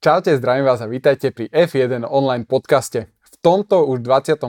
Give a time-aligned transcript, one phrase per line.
[0.00, 3.12] Čaute, zdravím vás a vítajte pri F1 online podcaste.
[3.20, 4.48] V tomto už 27.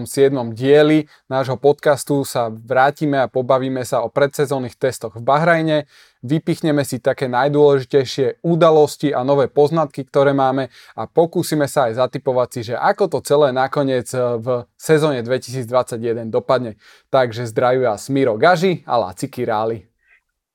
[0.55, 5.91] dieli nášho podcastu sa vrátime a pobavíme sa o predsezónnych testoch v Bahrajne,
[6.23, 12.47] vypichneme si také najdôležitejšie udalosti a nové poznatky, ktoré máme a pokúsime sa aj zatipovať
[12.55, 16.79] si, že ako to celé nakoniec v sezóne 2021 dopadne.
[17.11, 19.83] Takže zdravím vás Miro Gaži a Laci Királi.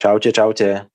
[0.01, 0.89] Čaute, čaute.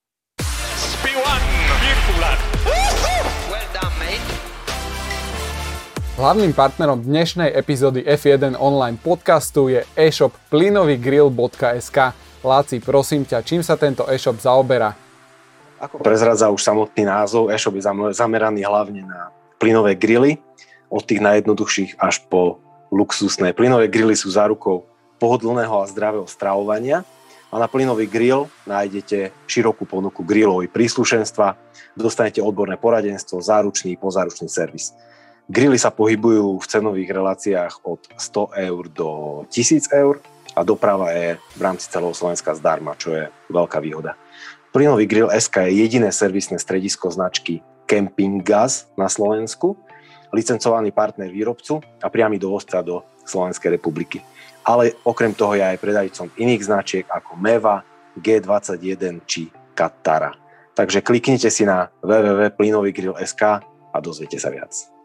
[6.21, 11.97] Hlavným partnerom dnešnej epizódy F1 online podcastu je e-shop plynovygrill.sk.
[12.45, 14.93] Láci, prosím ťa, čím sa tento e-shop zaoberá?
[15.81, 20.37] Ako prezradza už samotný názov, e-shop je zameraný hlavne na plynové grily,
[20.93, 22.61] od tých najjednoduchších až po
[22.93, 23.57] luxusné.
[23.57, 24.85] Plynové grily sú zárukou
[25.17, 27.01] pohodlného a zdravého stravovania
[27.49, 31.57] a na plynový grill nájdete širokú ponuku grillovej príslušenstva,
[31.97, 34.93] dostanete odborné poradenstvo, záručný, pozáručný servis.
[35.51, 39.09] Grily sa pohybujú v cenových reláciách od 100 eur do
[39.51, 40.23] 1000 eur
[40.55, 44.15] a doprava je v rámci celého Slovenska zdarma, čo je veľká výhoda.
[44.71, 49.75] Plynový grill SK je jediné servisné stredisko značky Camping Gas na Slovensku,
[50.31, 54.23] licencovaný partner výrobcu a priamy dovozca do Slovenskej republiky.
[54.63, 57.83] Ale okrem toho je aj predajcom iných značiek ako Meva,
[58.15, 60.31] G21 či Katara.
[60.71, 63.43] Takže kliknite si na www.plynovygrill.sk
[63.91, 65.00] a dozviete sa viac.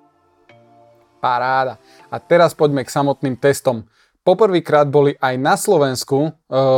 [1.19, 1.81] Paráda.
[2.12, 3.89] A teraz poďme k samotným testom.
[4.27, 6.31] Poprvýkrát boli aj na Slovensku e,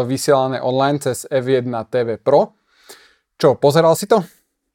[0.05, 2.59] vysielané online cez F1 TV Pro.
[3.41, 4.21] Čo, pozeral si to?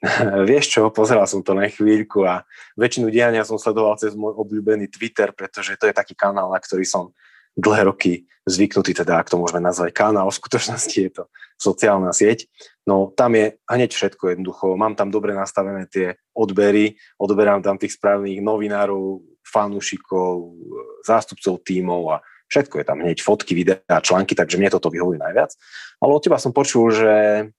[0.50, 2.44] Vieš čo, pozeral som to na chvíľku a
[2.76, 6.84] väčšinu diania som sledoval cez môj obľúbený Twitter, pretože to je taký kanál, na ktorý
[6.84, 7.16] som
[7.54, 11.24] dlhé roky zvyknutý, teda ak to môžeme nazvať kanál, v skutočnosti je to
[11.56, 12.50] sociálna sieť.
[12.84, 14.76] No tam je hneď všetko jednoducho.
[14.76, 20.56] Mám tam dobre nastavené tie odbery, odberám tam tých správnych novinárov, fanúšikov,
[21.04, 22.18] zástupcov tímov a
[22.50, 25.54] všetko je tam hneď fotky, videá, články, takže mne toto vyhovuje najviac.
[26.02, 27.50] Ale od teba som počul, že,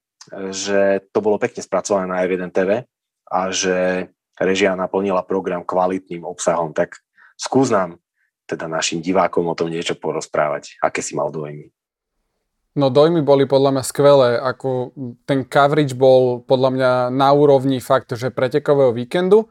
[0.52, 2.86] že to bolo pekne spracované na F1 TV
[3.28, 6.98] a že režia naplnila program kvalitným obsahom, tak
[7.38, 7.98] skús nám
[8.44, 10.76] teda našim divákom o tom niečo porozprávať.
[10.84, 11.72] Aké si mal dojmy?
[12.74, 14.90] No dojmy boli podľa mňa skvelé, ako
[15.30, 19.46] ten coverage bol podľa mňa na úrovni fakt, že pretekového víkendu.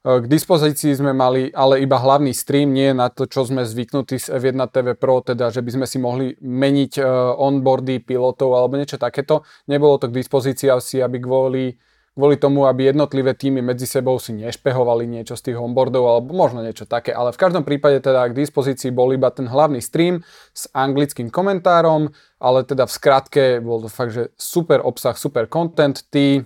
[0.00, 4.32] K dispozícii sme mali ale iba hlavný stream, nie na to, čo sme zvyknutí z
[4.32, 7.04] F1 TV Pro, teda že by sme si mohli meniť e,
[7.36, 9.44] onboardy pilotov alebo niečo takéto.
[9.68, 11.76] Nebolo to k dispozícii asi, aby kvôli
[12.16, 16.60] kvôli tomu, aby jednotlivé týmy medzi sebou si nešpehovali niečo z tých onboardov alebo možno
[16.60, 20.66] niečo také, ale v každom prípade teda k dispozícii bol iba ten hlavný stream s
[20.74, 22.10] anglickým komentárom,
[22.42, 26.44] ale teda v skratke bol to fakt, že super obsah, super content, tí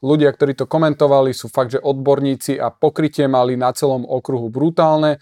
[0.00, 5.18] ľudia, ktorí to komentovali sú fakt, že odborníci a pokrytie mali na celom okruhu brutálne.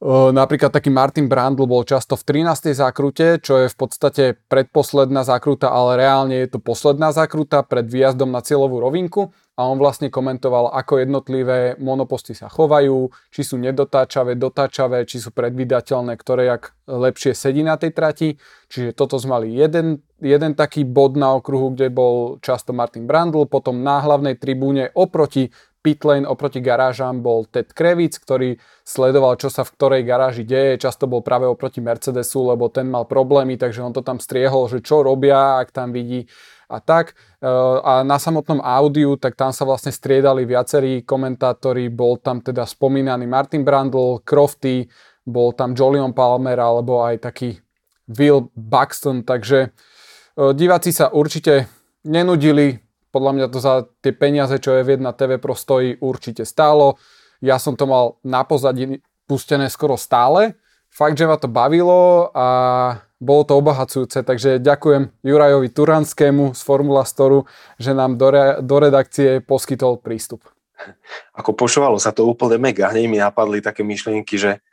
[0.00, 2.72] Napríklad taký Martin Brandl bol často v 13.
[2.72, 8.32] zákrute, čo je v podstate predposledná zákruta, ale reálne je to posledná zákruta pred výjazdom
[8.32, 9.28] na cieľovú rovinku
[9.60, 15.36] a on vlastne komentoval, ako jednotlivé monoposty sa chovajú, či sú nedotáčavé, dotáčavé, či sú
[15.36, 18.40] predvydateľné, ktoré jak lepšie sedí na tej trati.
[18.72, 23.44] Čiže toto sme mali jeden, jeden taký bod na okruhu, kde bol často Martin Brandl,
[23.44, 29.64] potom na hlavnej tribúne oproti pitlane oproti garážam bol Ted Krevic, ktorý sledoval, čo sa
[29.64, 30.76] v ktorej garáži deje.
[30.76, 34.84] Často bol práve oproti Mercedesu, lebo ten mal problémy, takže on to tam striehol, že
[34.84, 36.28] čo robia, ak tam vidí
[36.70, 37.18] a tak.
[37.42, 37.50] E,
[37.82, 43.26] a na samotnom audiu, tak tam sa vlastne striedali viacerí komentátori, bol tam teda spomínaný
[43.26, 44.86] Martin Brandl, Crofty,
[45.26, 47.58] bol tam Jolion Palmer alebo aj taký
[48.06, 51.66] Will Buxton, takže e, diváci sa určite
[52.06, 52.78] nenudili,
[53.10, 56.94] podľa mňa to za tie peniaze, čo je v 1 TV Pro stojí, určite stálo.
[57.42, 60.54] Ja som to mal na pozadí pustené skoro stále.
[60.90, 62.46] Fakt, že ma to bavilo a
[63.20, 67.44] bolo to obohacujúce, takže ďakujem Jurajovi Turanskému z Formula Storu,
[67.76, 70.40] že nám do, re, do redakcie poskytol prístup.
[71.36, 74.64] Ako počúvalo sa to úplne mega, hneď mi napadli také myšlienky, že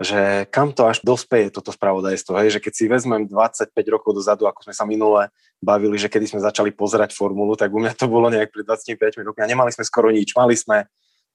[0.00, 2.56] že kam to až dospeje toto spravodajstvo, hej?
[2.56, 5.28] že keď si vezmem 25 rokov dozadu, ako sme sa minule
[5.60, 8.96] bavili, že kedy sme začali pozerať formulu, tak u mňa to bolo nejak pred 25
[9.20, 10.32] rokmi a nemali sme skoro nič.
[10.32, 10.88] Mali sme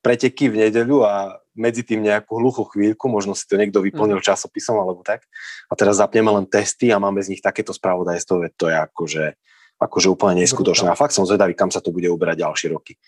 [0.06, 4.28] preteky v nedeľu a medzi tým nejakú hluchú chvíľku, možno si to niekto vyplnil mm.
[4.30, 5.26] časopisom alebo tak.
[5.66, 9.26] A teraz zapneme len testy a máme z nich takéto spravodajstvo, to je akože,
[9.82, 10.94] akože úplne neskutočné.
[10.94, 13.02] A fakt som zvedavý, kam sa to bude uberať ďalšie roky.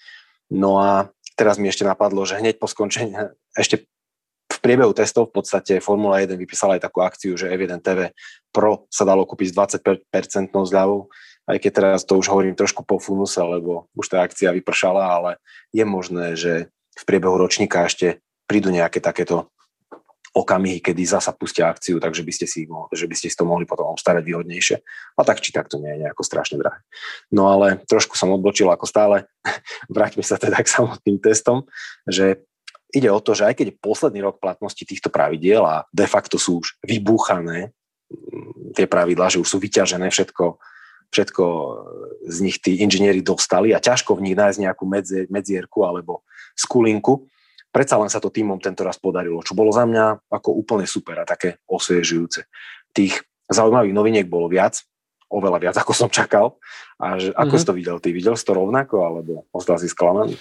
[0.49, 3.13] No a teraz mi ešte napadlo, že hneď po skončení,
[3.53, 3.85] ešte
[4.47, 8.09] v priebehu testov v podstate Formula 1 vypísala aj takú akciu, že F1 TV
[8.49, 11.13] Pro sa dalo kúpiť s 25% zľavou
[11.47, 15.31] aj keď teraz to už hovorím trošku po funuse, lebo už tá akcia vypršala, ale
[15.71, 16.67] je možné, že
[16.97, 19.53] v priebehu ročníka ešte prídu nejaké takéto
[20.37, 23.65] okamihy, kedy zasa pustia akciu, takže by ste si, že by ste si to mohli
[23.65, 24.77] potom obstarať výhodnejšie.
[25.17, 26.77] A tak či tak to nie je nejako strašne drahé.
[27.33, 29.25] No ale trošku som odbočil ako stále.
[29.93, 31.65] Vráťme sa teda k samotným testom,
[32.05, 32.45] že
[32.93, 36.37] ide o to, že aj keď je posledný rok platnosti týchto pravidiel a de facto
[36.37, 37.73] sú už vybúchané
[38.07, 40.45] mm, tie pravidlá, že už sú vyťažené všetko,
[41.11, 41.45] všetko
[42.29, 44.83] z nich tí inžinieri dostali a ťažko v nich nájsť nejakú
[45.27, 46.23] medzierku alebo
[46.57, 47.29] skulinku,
[47.69, 51.21] predsa len sa to týmom tento raz podarilo, čo bolo za mňa ako úplne super
[51.21, 52.49] a také osviežujúce.
[52.91, 54.81] Tých zaujímavých noviniek bolo viac,
[55.29, 56.57] oveľa viac, ako som čakal.
[56.97, 57.61] A že, ako mm-hmm.
[57.61, 57.95] si to videl?
[58.01, 60.39] Ty videl si to rovnako, alebo ostal si sklamaný?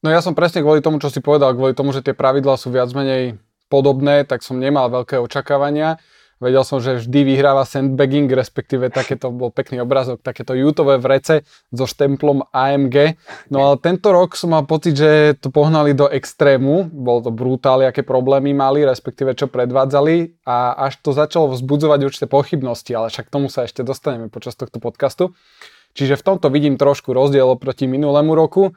[0.00, 2.72] No ja som presne kvôli tomu, čo si povedal, kvôli tomu, že tie pravidlá sú
[2.72, 3.36] viac menej
[3.68, 6.00] podobné, tak som nemal veľké očakávania.
[6.40, 11.84] Vedel som, že vždy vyhráva sandbagging, respektíve takéto bol pekný obrazok, takéto jutové vrece so
[11.84, 13.20] štemplom AMG.
[13.52, 16.88] No ale tento rok som mal pocit, že to pohnali do extrému.
[16.88, 22.24] Bolo to brutáli, aké problémy mali, respektíve čo predvádzali a až to začalo vzbudzovať určité
[22.24, 25.36] pochybnosti, ale však tomu sa ešte dostaneme počas tohto podcastu.
[25.92, 28.72] Čiže v tomto vidím trošku rozdiel oproti minulému roku.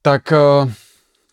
[0.00, 0.64] Tak uh,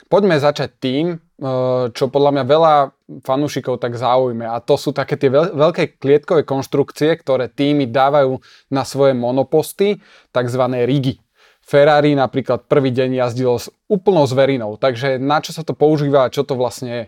[0.08, 2.74] poďme začať tým, Eh, čo podľa mňa veľa
[3.22, 4.50] fanúšikov tak zaujme.
[4.50, 8.42] A to sú také tie veľké klietkové konštrukcie, ktoré týmy dávajú
[8.74, 10.02] na svoje monoposty,
[10.34, 10.64] tzv.
[10.90, 11.22] rigy.
[11.62, 16.34] Ferrari napríklad prvý deň jazdilo s úplnou zverinou, takže na čo sa to používa a
[16.34, 17.04] čo to vlastne je?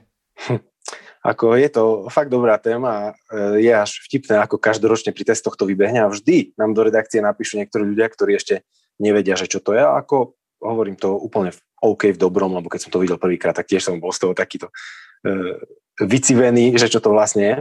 [1.20, 5.66] Ako je to fakt dobrá téma, eh, je až vtipné, ako každoročne pri testoch to
[5.66, 8.62] vybehne a vždy nám do redakcie napíšu niektorí ľudia, ktorí ešte
[9.02, 9.82] nevedia, že čo to je.
[9.82, 13.84] Ako hovorím to úplne OK v dobrom, lebo keď som to videl prvýkrát, tak tiež
[13.88, 15.56] som bol z toho takýto uh,
[16.00, 17.58] vycivený, že čo to vlastne je.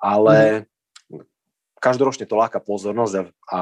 [0.00, 0.68] Ale
[1.08, 1.24] mm.
[1.80, 3.60] každoročne to láka pozornosť a, a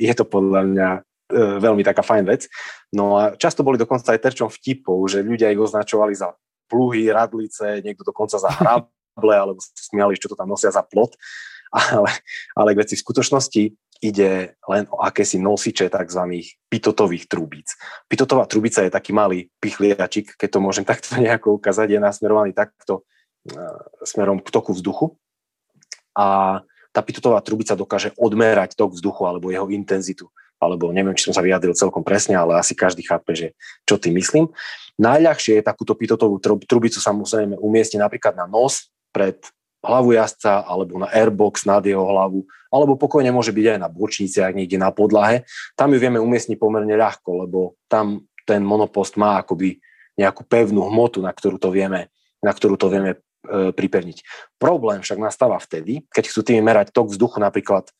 [0.00, 2.48] je to podľa mňa uh, veľmi taká fajn vec.
[2.92, 6.32] No a často boli dokonca aj terčom vtipov, že ľudia ich označovali za
[6.72, 11.16] pluhy, radlice, niekto dokonca za hrable, alebo smiali, čo to tam nosia za plot.
[11.72, 12.12] Ale,
[12.52, 13.62] ale k veci v skutočnosti
[14.02, 16.22] ide len o akési nosiče tzv.
[16.66, 17.78] pitotových trubíc.
[18.10, 23.06] Pitotová trubica je taký malý pichliačik, keď to môžem takto nejako ukázať, je nasmerovaný takto
[23.46, 23.54] e,
[24.02, 25.14] smerom k toku vzduchu.
[26.18, 26.60] A
[26.92, 30.28] tá pitotová trubica dokáže odmerať tok vzduchu alebo jeho intenzitu.
[30.60, 33.56] Alebo neviem, či som sa vyjadril celkom presne, ale asi každý chápe, že
[33.88, 34.52] čo tým myslím.
[35.00, 39.40] Najľahšie je takúto pitotovú trubicu samozrejme umiestniť napríklad na nos pred
[39.82, 44.54] hlavu jazdca alebo na airbox nad jeho hlavu, alebo pokojne môže byť aj na bočniciach,
[44.54, 45.44] niekde na podlahe.
[45.74, 49.82] Tam ju vieme umiestniť pomerne ľahko, lebo tam ten monopost má akoby
[50.16, 52.08] nejakú pevnú hmotu, na ktorú to vieme,
[52.40, 53.18] na ktorú to vieme e,
[53.74, 54.18] pripevniť.
[54.56, 57.90] Problém však nastáva vtedy, keď chcú tým merať tok vzduchu napríklad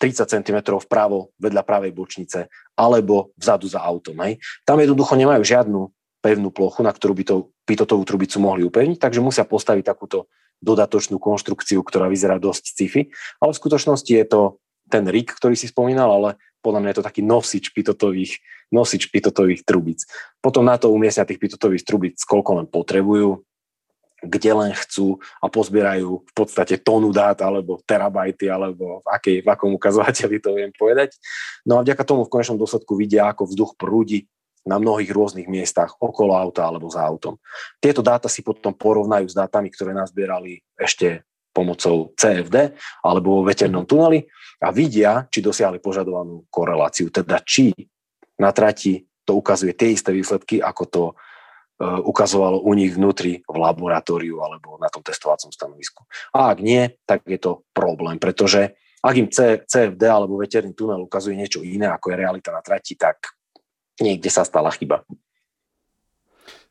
[0.00, 4.18] 30 cm vpravo vedľa pravej bočnice alebo vzadu za autom.
[4.26, 4.42] Hej.
[4.66, 5.80] Tam jednoducho nemajú žiadnu
[6.22, 10.30] pevnú plochu, na ktorú by to pitotovú trubicu mohli upevniť, takže musia postaviť takúto
[10.62, 13.10] dodatočnú konštrukciu, ktorá vyzerá dosť sci-fi,
[13.42, 16.30] ale v skutočnosti je to ten rig, ktorý si spomínal, ale
[16.62, 18.38] podľa mňa je to taký nosič pitotových,
[18.70, 20.06] nosič pitotových trubíc.
[20.38, 23.42] Potom na to umiestnia tých pitotových trubíc, koľko len potrebujú,
[24.22, 29.48] kde len chcú a pozbierajú v podstate tónu dát alebo terabajty alebo v, akej, v
[29.50, 31.18] akom ukazovateľi to viem povedať.
[31.66, 34.30] No a vďaka tomu v konečnom dôsledku vidia, ako vzduch prúdi
[34.62, 37.38] na mnohých rôznych miestach okolo auta alebo za autom.
[37.82, 42.72] Tieto dáta si potom porovnajú s dátami, ktoré nazbierali ešte pomocou CFD
[43.04, 44.24] alebo vo veternom tuneli
[44.62, 47.74] a vidia, či dosiahli požadovanú koreláciu, teda či
[48.40, 51.14] na trati to ukazuje tie isté výsledky, ako to e,
[52.02, 56.02] ukazovalo u nich vnútri v laboratóriu alebo na tom testovacom stanovisku.
[56.34, 59.28] A ak nie, tak je to problém, pretože ak im
[59.66, 63.34] CFD alebo veterný tunel ukazuje niečo iné, ako je realita na trati, tak
[64.00, 65.04] niekde sa stala chyba.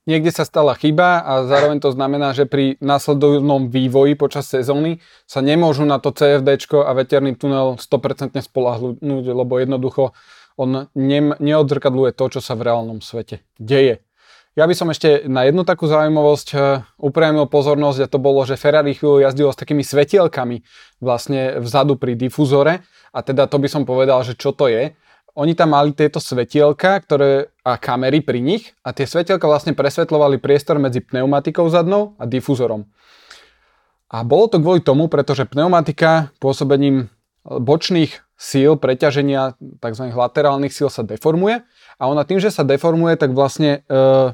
[0.09, 4.97] Niekde sa stala chyba a zároveň to znamená, že pri následovnom vývoji počas sezóny
[5.29, 10.17] sa nemôžu na to CFD a veterný tunel 100% spolahnúť, lebo jednoducho
[10.57, 14.01] on ne, neodzrkadluje to, čo sa v reálnom svete deje.
[14.51, 18.59] Ja by som ešte na jednu takú zaujímavosť eh, upriamil pozornosť a to bolo, že
[18.59, 20.65] Ferrari chvíľu jazdilo s takými svetielkami
[20.99, 22.83] vlastne vzadu pri difuzore
[23.15, 24.91] a teda to by som povedal, že čo to je
[25.37, 30.41] oni tam mali tieto svetielka ktoré, a kamery pri nich a tie svetielka vlastne presvetľovali
[30.41, 32.89] priestor medzi pneumatikou zadnou a difúzorom.
[34.11, 37.07] A bolo to kvôli tomu, pretože pneumatika pôsobením
[37.47, 40.05] bočných síl preťaženia tzv.
[40.11, 41.63] laterálnych síl sa deformuje
[41.95, 44.33] a ona tým, že sa deformuje, tak vlastne e,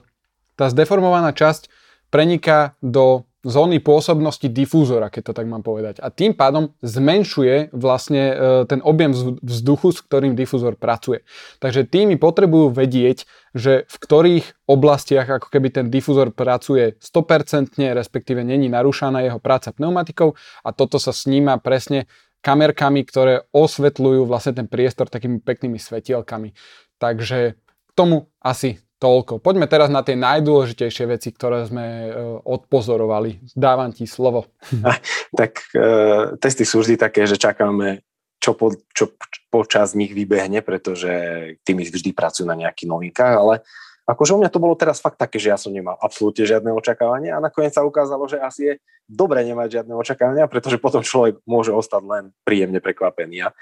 [0.58, 1.70] tá zdeformovaná časť
[2.10, 6.04] preniká do zóny pôsobnosti difúzora, keď to tak mám povedať.
[6.04, 8.36] A tým pádom zmenšuje vlastne e,
[8.68, 11.24] ten objem vzduchu, s ktorým difúzor pracuje.
[11.64, 13.24] Takže týmy potrebujú vedieť,
[13.56, 19.72] že v ktorých oblastiach ako keby ten difúzor pracuje 100%, respektíve není narúšaná jeho práca
[19.72, 20.36] pneumatikou
[20.68, 22.12] a toto sa sníma presne
[22.44, 26.52] kamerkami, ktoré osvetľujú vlastne ten priestor takými peknými svetielkami.
[27.00, 29.38] Takže k tomu asi Toľko.
[29.38, 32.10] Poďme teraz na tie najdôležitejšie veci, ktoré sme e,
[32.42, 33.46] odpozorovali.
[33.54, 34.50] Dávam ti slovo.
[35.40, 38.02] tak e, testy sú vždy také, že čakáme,
[38.42, 39.14] čo, po, čo
[39.54, 41.14] počas nich vybehne, pretože
[41.62, 43.62] tými vždy pracujú na nejakých novinkách, ale
[44.08, 47.36] Akože u mňa to bolo teraz fakt také, že ja som nemal absolútne žiadne očakávania
[47.36, 48.74] a nakoniec sa ukázalo, že asi je
[49.04, 53.52] dobre nemať žiadne očakávania, pretože potom človek môže ostať len príjemne prekvapený.
[53.52, 53.54] A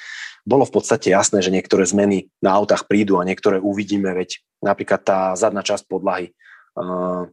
[0.45, 5.01] bolo v podstate jasné, že niektoré zmeny na autách prídu a niektoré uvidíme, veď napríklad
[5.01, 6.37] tá zadná časť podlahy
[6.77, 7.25] uh,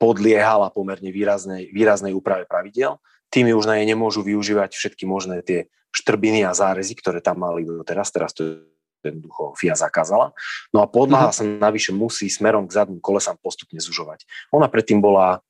[0.00, 2.96] podliehala pomerne výraznej, výraznej úprave pravidel.
[3.28, 7.68] Tými už na nej nemôžu využívať všetky možné tie štrbiny a zárezy, ktoré tam mali
[7.68, 8.08] doteraz.
[8.08, 8.64] Teraz to
[9.04, 10.36] jednoducho FIA zakázala.
[10.70, 11.40] No a podlaha uh-huh.
[11.40, 14.28] sa navyše musí smerom k zadným kolesám postupne zužovať.
[14.52, 15.40] Ona predtým bola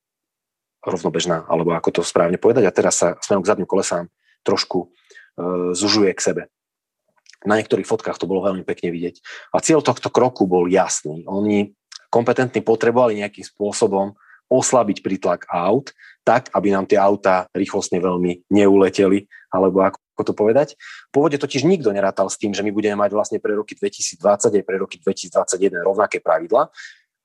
[0.81, 4.09] rovnobežná, alebo ako to správne povedať, a teraz sa smerom k zadným kolesám
[4.41, 6.43] trošku e, zužuje k sebe.
[7.45, 9.21] Na niektorých fotkách to bolo veľmi pekne vidieť.
[9.53, 11.25] A cieľ tohto kroku bol jasný.
[11.25, 11.73] Oni
[12.09, 14.13] kompetentní potrebovali nejakým spôsobom
[14.51, 15.95] oslabiť prítlak aut,
[16.27, 20.77] tak, aby nám tie auta rýchlostne veľmi neuleteli, alebo ako ako to povedať.
[21.09, 24.63] Pôvode totiž nikto nerátal s tým, že my budeme mať vlastne pre roky 2020 aj
[24.63, 26.69] pre roky 2021 rovnaké pravidla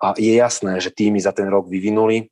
[0.01, 2.27] a je jasné, že týmy za ten rok vyvinuli, e,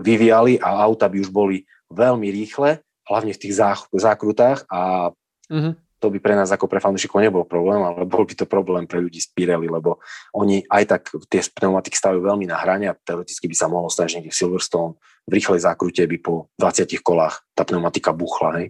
[0.00, 3.60] vyvíjali a auta by už boli veľmi rýchle, hlavne v tých
[3.92, 5.12] zákrutách a
[5.52, 8.84] mm-hmm to by pre nás ako pre fanúšikov nebol problém, ale bol by to problém
[8.84, 10.02] pre ľudí z Pirelli, lebo
[10.36, 14.06] oni aj tak tie pneumatiky stavujú veľmi na hrane a teoreticky by sa mohlo stať,
[14.10, 14.92] že niekde v Silverstone
[15.24, 18.60] v rýchlej zákrute by po 20 kolách tá pneumatika buchla.
[18.60, 18.66] Hej.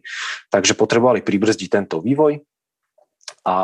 [0.54, 2.38] Takže potrebovali pribrzdiť tento vývoj
[3.44, 3.56] a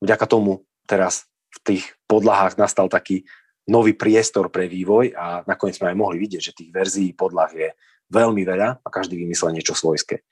[0.00, 3.28] vďaka tomu teraz v tých podlahách nastal taký
[3.68, 7.70] nový priestor pre vývoj a nakoniec sme aj mohli vidieť, že tých verzií podlah je
[8.10, 10.24] veľmi veľa a každý vymyslel niečo svojské.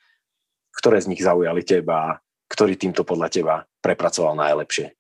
[0.75, 2.19] Ktoré z nich zaujali teba
[2.51, 4.93] ktorý týmto podľa teba prepracoval najlepšie?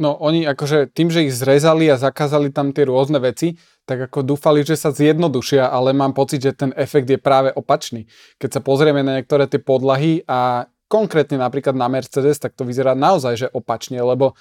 [0.00, 4.24] No oni akože tým, že ich zrezali a zakázali tam tie rôzne veci, tak ako
[4.24, 8.08] dúfali, že sa zjednodušia, ale mám pocit, že ten efekt je práve opačný.
[8.40, 12.96] Keď sa pozrieme na niektoré tie podlahy a konkrétne napríklad na Mercedes, tak to vyzerá
[12.96, 14.32] naozaj, že opačne, lebo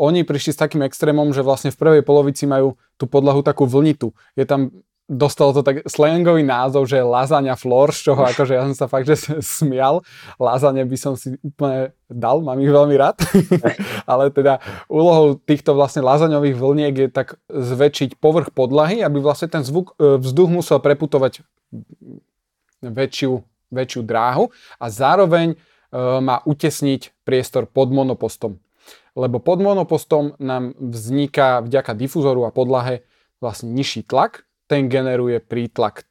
[0.00, 4.16] oni prišli s takým extrémom, že vlastne v prvej polovici majú tú podlahu takú vlnitu.
[4.32, 4.72] Je tam
[5.12, 9.04] dostalo to tak slangový názov, že lasagna floor, z čoho akože ja som sa fakt,
[9.04, 9.20] že
[9.60, 10.00] smial.
[10.40, 13.20] Lazane by som si úplne dal, mám ich veľmi rád.
[14.10, 19.60] Ale teda úlohou týchto vlastne lazaňových vlniek je tak zväčšiť povrch podlahy, aby vlastne ten
[19.60, 21.44] zvuk, e, vzduch musel preputovať
[22.80, 23.32] väčšiu,
[23.68, 24.48] väčšiu dráhu
[24.80, 25.56] a zároveň e,
[26.24, 28.56] má utesniť priestor pod monopostom.
[29.12, 33.04] Lebo pod monopostom nám vzniká vďaka difúzoru a podlahe
[33.44, 36.08] vlastne nižší tlak, ten generuje prítlak.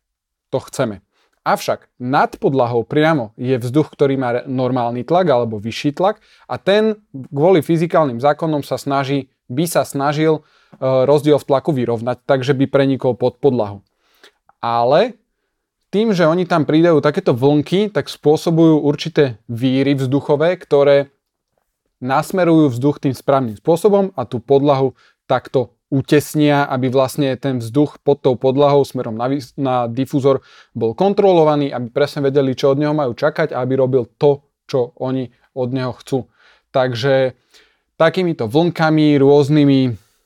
[0.53, 1.01] To chceme.
[1.41, 7.01] Avšak nad podlahou priamo je vzduch, ktorý má normálny tlak alebo vyšší tlak a ten
[7.09, 10.41] kvôli fyzikálnym zákonom sa snaží, by sa snažil e,
[10.85, 13.81] rozdiel v tlaku vyrovnať, takže by prenikol pod podlahu.
[14.61, 15.17] Ale
[15.89, 21.09] tým, že oni tam pridajú takéto vlnky, tak spôsobujú určité víry vzduchové, ktoré
[21.97, 24.93] nasmerujú vzduch tým správnym spôsobom a tú podlahu
[25.25, 29.27] takto utesnia, aby vlastne ten vzduch pod tou podlahou smerom na,
[29.59, 30.39] na difúzor
[30.71, 34.95] bol kontrolovaný, aby presne vedeli, čo od neho majú čakať a aby robil to, čo
[34.95, 36.31] oni od neho chcú.
[36.71, 37.35] Takže
[37.99, 39.79] takýmito vlnkami, rôznymi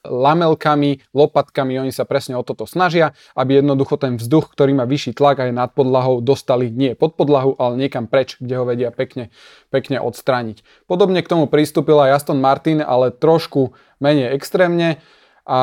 [0.06, 5.18] lamelkami, lopatkami, oni sa presne o toto snažia, aby jednoducho ten vzduch, ktorý má vyšší
[5.18, 9.34] tlak aj nad podlahou, dostali nie pod podlahu, ale niekam preč, kde ho vedia pekne,
[9.74, 10.62] pekne odstrániť.
[10.86, 15.02] Podobne k tomu pristúpil aj Aston Martin, ale trošku menej extrémne
[15.46, 15.62] a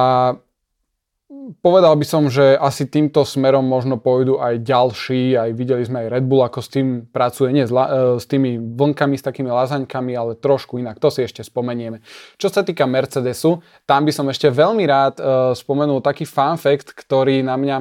[1.62, 6.09] povedal by som, že asi týmto smerom možno pôjdu aj ďalší, aj videli sme aj
[6.19, 9.51] Red Bull, ako s tým pracuje, nie s, la, e, s tými vlnkami, s takými
[9.51, 12.05] lazaňkami, ale trošku inak, to si ešte spomenieme.
[12.39, 13.59] Čo sa týka Mercedesu,
[13.89, 17.77] tam by som ešte veľmi rád uh, spomenul taký fun fact, ktorý na mňa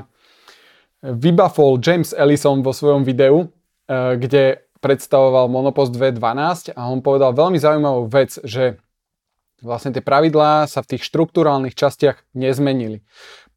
[1.17, 7.62] vybafol James Ellison vo svojom videu, uh, kde predstavoval Monopost 2.12 a on povedal veľmi
[7.62, 8.81] zaujímavú vec, že
[9.62, 13.06] Vlastne tie pravidlá sa v tých štruktúrálnych častiach nezmenili.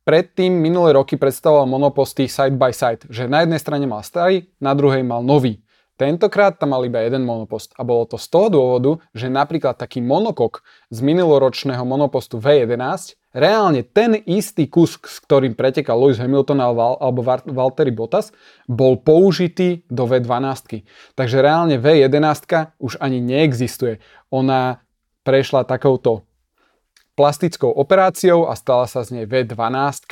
[0.04, 4.76] Predtým minulé roky predstavoval monoposty side by side, že na jednej strane mal starý, na
[4.76, 8.98] druhej mal nový Tentokrát tam mal iba jeden monopost a bolo to z toho dôvodu,
[9.14, 15.94] že napríklad taký monokok z minuloročného monopostu V11, reálne ten istý kus, s ktorým pretekal
[15.94, 18.34] Lewis Hamilton alebo Valtteri Bottas,
[18.66, 20.82] bol použitý do V12.
[21.14, 24.02] Takže reálne V11 už ani neexistuje.
[24.34, 24.82] Ona
[25.24, 26.22] prešla takouto
[27.16, 30.06] plastickou operáciou a stala sa z nej V12,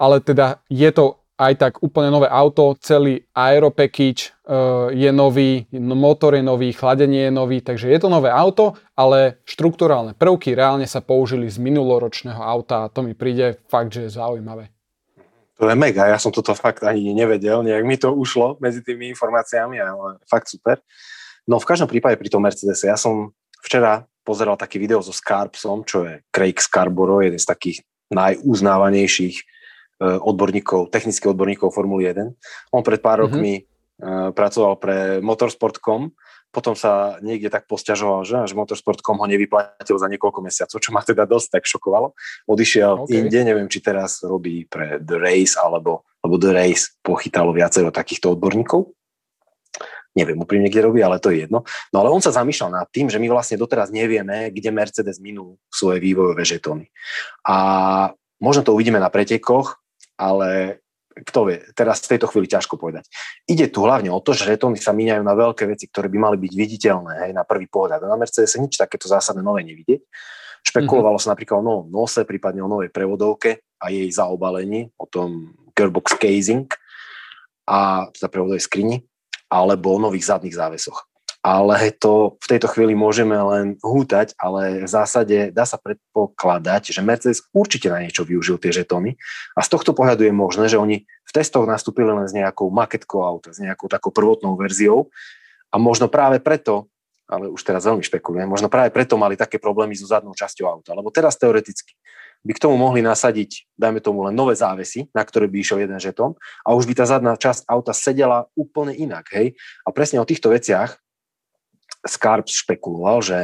[0.00, 5.64] ale teda je to aj tak úplne nové auto, celý aero package uh, je nový,
[5.72, 10.84] motor je nový, chladenie je nový, takže je to nové auto, ale štruktúrálne prvky reálne
[10.84, 14.68] sa použili z minuloročného auta a to mi príde fakt, že je zaujímavé.
[15.56, 19.08] To je mega, ja som toto fakt ani nevedel, nejak mi to ušlo medzi tými
[19.16, 20.84] informáciami, ale fakt super.
[21.48, 23.32] No v každom prípade pri tom Mercedese, ja som
[23.64, 27.78] včera pozeral taký video so Scarpsom, čo je Craig Scarborough, jeden z takých
[28.10, 29.36] najuznávanejších
[30.00, 32.32] Eh, odborníkov, technických odborníkov Formuly 1.
[32.72, 33.36] On pred pár mm-hmm.
[33.36, 33.54] rokmi
[34.00, 36.16] uh, pracoval pre Motorsport.com,
[36.48, 41.04] potom sa niekde tak posťažoval, že, že Motorsport.com ho nevyplatil za niekoľko mesiacov, čo ma
[41.04, 42.16] teda dosť tak šokovalo.
[42.48, 43.20] Odišiel okay.
[43.20, 48.32] inde, neviem, či teraz robí pre The Race, alebo, alebo The Race pochytalo viacero takýchto
[48.32, 48.88] odborníkov.
[50.10, 51.62] Neviem úprimne, kde robí, ale to je jedno.
[51.94, 55.54] No ale on sa zamýšľal nad tým, že my vlastne doteraz nevieme, kde Mercedes minul
[55.70, 56.90] svoje vývojové žetóny.
[57.46, 57.56] A
[58.42, 59.78] možno to uvidíme na pretekoch,
[60.18, 63.06] ale kto vie, teraz v tejto chvíli ťažko povedať.
[63.46, 66.36] Ide tu hlavne o to, že žetóny sa míňajú na veľké veci, ktoré by mali
[66.38, 68.02] byť viditeľné hej, na prvý pohľad.
[68.02, 70.02] A na Mercedes nič takéto zásadné nové nevidieť.
[70.60, 71.24] Špekulovalo mm-hmm.
[71.24, 76.20] sa napríklad o novom nose, prípadne o novej prevodovke a jej zaobalení, o tom gearbox
[76.20, 76.68] casing
[77.64, 79.00] a teda prevodovej skrini,
[79.50, 85.48] alebo nových zadných závesoch ale to v tejto chvíli môžeme len hútať, ale v zásade
[85.56, 89.16] dá sa predpokladať, že Mercedes určite na niečo využil tie žetóny.
[89.56, 93.24] A z tohto pohľadu je možné, že oni v testoch nastúpili len s nejakou maketkou
[93.24, 95.08] auta, s nejakou takou prvotnou verziou.
[95.72, 96.92] A možno práve preto,
[97.24, 100.92] ale už teraz veľmi špekulujem, možno práve preto mali také problémy so zadnou časťou auta,
[100.92, 101.96] lebo teraz teoreticky
[102.40, 106.00] by k tomu mohli nasadiť, dajme tomu len nové závesy, na ktoré by išiel jeden
[106.00, 109.60] žetón a už by tá zadná časť auta sedela úplne inak, hej.
[109.84, 110.96] A presne o týchto veciach
[112.00, 113.38] Scarp špekuloval, že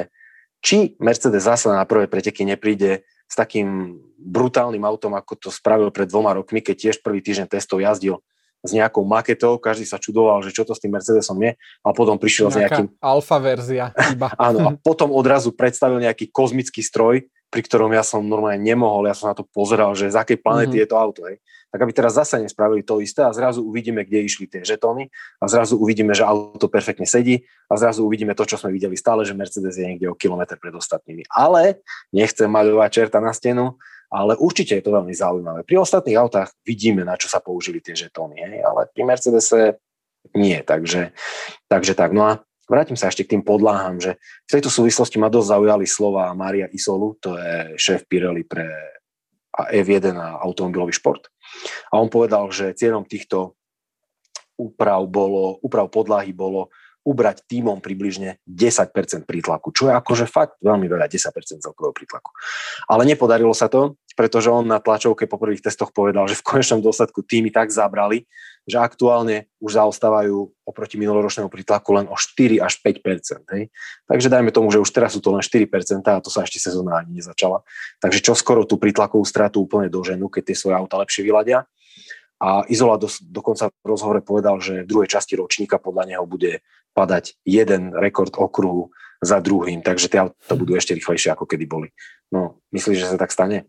[0.65, 6.09] či Mercedes zase na prvé preteky nepríde s takým brutálnym autom, ako to spravil pred
[6.09, 8.25] dvoma rokmi, keď tiež prvý týždeň testov jazdil
[8.65, 12.19] s nejakou maketou, každý sa čudoval, že čo to s tým Mercedesom je, a potom
[12.19, 12.87] prišiel Nejaká s nejakým...
[12.99, 14.33] alfa verzia iba.
[14.49, 19.17] Áno, a potom odrazu predstavil nejaký kozmický stroj, pri ktorom ja som normálne nemohol, ja
[19.17, 20.85] som na to pozeral, že z akej planety mm-hmm.
[20.85, 21.25] je to auto.
[21.25, 21.41] Hej.
[21.73, 25.09] Tak aby teraz zase nespravili to isté a zrazu uvidíme, kde išli tie žetóny
[25.41, 29.25] a zrazu uvidíme, že auto perfektne sedí a zrazu uvidíme to, čo sme videli stále,
[29.25, 31.25] že Mercedes je niekde o kilometr pred ostatnými.
[31.33, 31.81] Ale
[32.13, 33.81] nechcem maľovať čerta na stenu,
[34.13, 35.65] ale určite je to veľmi zaujímavé.
[35.65, 39.81] Pri ostatných autách vidíme, na čo sa použili tie žetóny, hej, ale pri Mercedese
[40.37, 41.17] nie, takže,
[41.73, 42.13] takže tak.
[42.13, 42.33] No a
[42.67, 46.67] Vrátim sa ešte k tým podláham, že v tejto súvislosti ma dosť zaujali slova Maria
[46.71, 48.67] Isolu, to je šéf Pirelli pre
[49.55, 51.31] F1 a automobilový šport.
[51.95, 53.57] A on povedal, že cieľom týchto
[54.59, 56.69] úprav, bolo, úprav podlahy bolo
[57.07, 58.91] ubrať týmom približne 10%
[59.31, 62.35] prítlaku, čo je akože fakt veľmi veľa, 10% celkového prítlaku.
[62.91, 66.83] Ale nepodarilo sa to, pretože on na tlačovke po prvých testoch povedal, že v konečnom
[66.83, 68.27] dôsledku týmy tak zabrali,
[68.67, 73.71] že aktuálne už zaostávajú oproti minuloročnému prítlaku len o 4 až 5 hej.
[74.11, 75.71] Takže dajme tomu, že už teraz sú to len 4
[76.11, 77.63] a to sa ešte sezóna ani nezačala.
[78.03, 81.65] Takže čo skoro tú prítlakovú stratu úplne doženú, keď tie svoje auta lepšie vyladia.
[82.37, 86.61] A Izola do, dokonca v rozhovore povedal, že v druhej časti ročníka podľa neho bude
[86.93, 88.93] padať jeden rekord okruhu
[89.25, 91.89] za druhým, takže tie auta budú ešte rýchlejšie, ako kedy boli.
[92.29, 93.65] No, myslíš, že sa tak stane?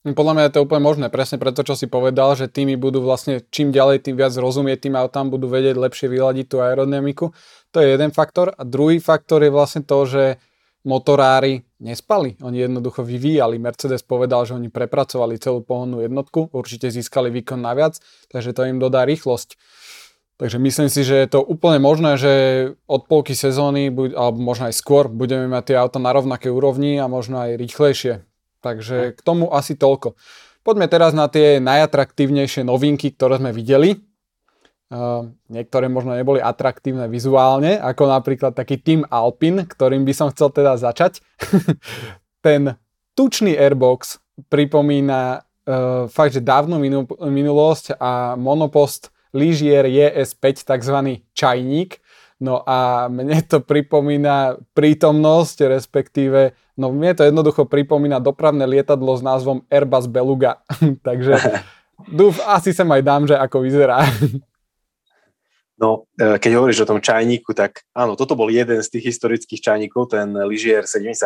[0.00, 3.44] Podľa mňa je to úplne možné, presne preto, čo si povedal, že týmy budú vlastne
[3.52, 7.36] čím ďalej, tým viac rozumieť tým autám, budú vedieť lepšie vyladiť tú aerodynamiku.
[7.76, 8.56] To je jeden faktor.
[8.56, 10.40] A druhý faktor je vlastne to, že
[10.88, 12.40] motorári nespali.
[12.40, 13.60] Oni jednoducho vyvíjali.
[13.60, 18.00] Mercedes povedal, že oni prepracovali celú pohonnú jednotku, určite získali výkon naviac,
[18.32, 19.60] takže to im dodá rýchlosť.
[20.40, 22.32] Takže myslím si, že je to úplne možné, že
[22.88, 27.12] od polky sezóny, alebo možno aj skôr, budeme mať tie auta na rovnakej úrovni a
[27.12, 28.24] možno aj rýchlejšie.
[28.60, 30.16] Takže k tomu asi toľko.
[30.60, 33.96] Poďme teraz na tie najatraktívnejšie novinky, ktoré sme videli.
[34.90, 40.50] Uh, niektoré možno neboli atraktívne vizuálne, ako napríklad taký Team Alpin, ktorým by som chcel
[40.50, 41.22] teda začať.
[42.44, 42.74] Ten
[43.14, 44.18] tučný airbox
[44.50, 46.82] pripomína uh, fakt, že dávnu
[47.22, 50.96] minulosť a monopost Ligier ES5, tzv.
[51.38, 52.02] čajník,
[52.40, 59.20] No a mne to pripomína prítomnosť, respektíve, no mne to jednoducho pripomína dopravné lietadlo s
[59.20, 60.64] názvom Airbus Beluga.
[61.06, 61.36] Takže
[62.18, 64.00] dúf, asi sa aj dám, že ako vyzerá.
[65.80, 69.64] No, e, keď hovoríš o tom čajníku, tak áno, toto bol jeden z tých historických
[69.64, 71.24] čajníkov, ten Ligier 76,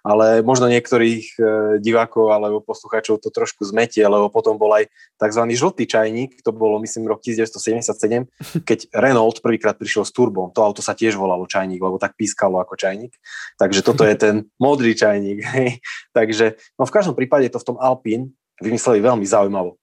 [0.00, 1.40] ale možno niektorých e,
[1.84, 4.88] divákov alebo poslucháčov to trošku zmetie, lebo potom bol aj
[5.20, 5.42] tzv.
[5.52, 10.80] žltý čajník, to bolo myslím rok 1977, keď Renault prvýkrát prišiel s turbom, to auto
[10.80, 13.12] sa tiež volalo čajník, lebo tak pískalo ako čajník,
[13.60, 15.44] takže toto je ten modrý čajník.
[16.16, 18.32] Takže no v každom prípade to v tom Alpine
[18.64, 19.76] vymysleli veľmi zaujímavo.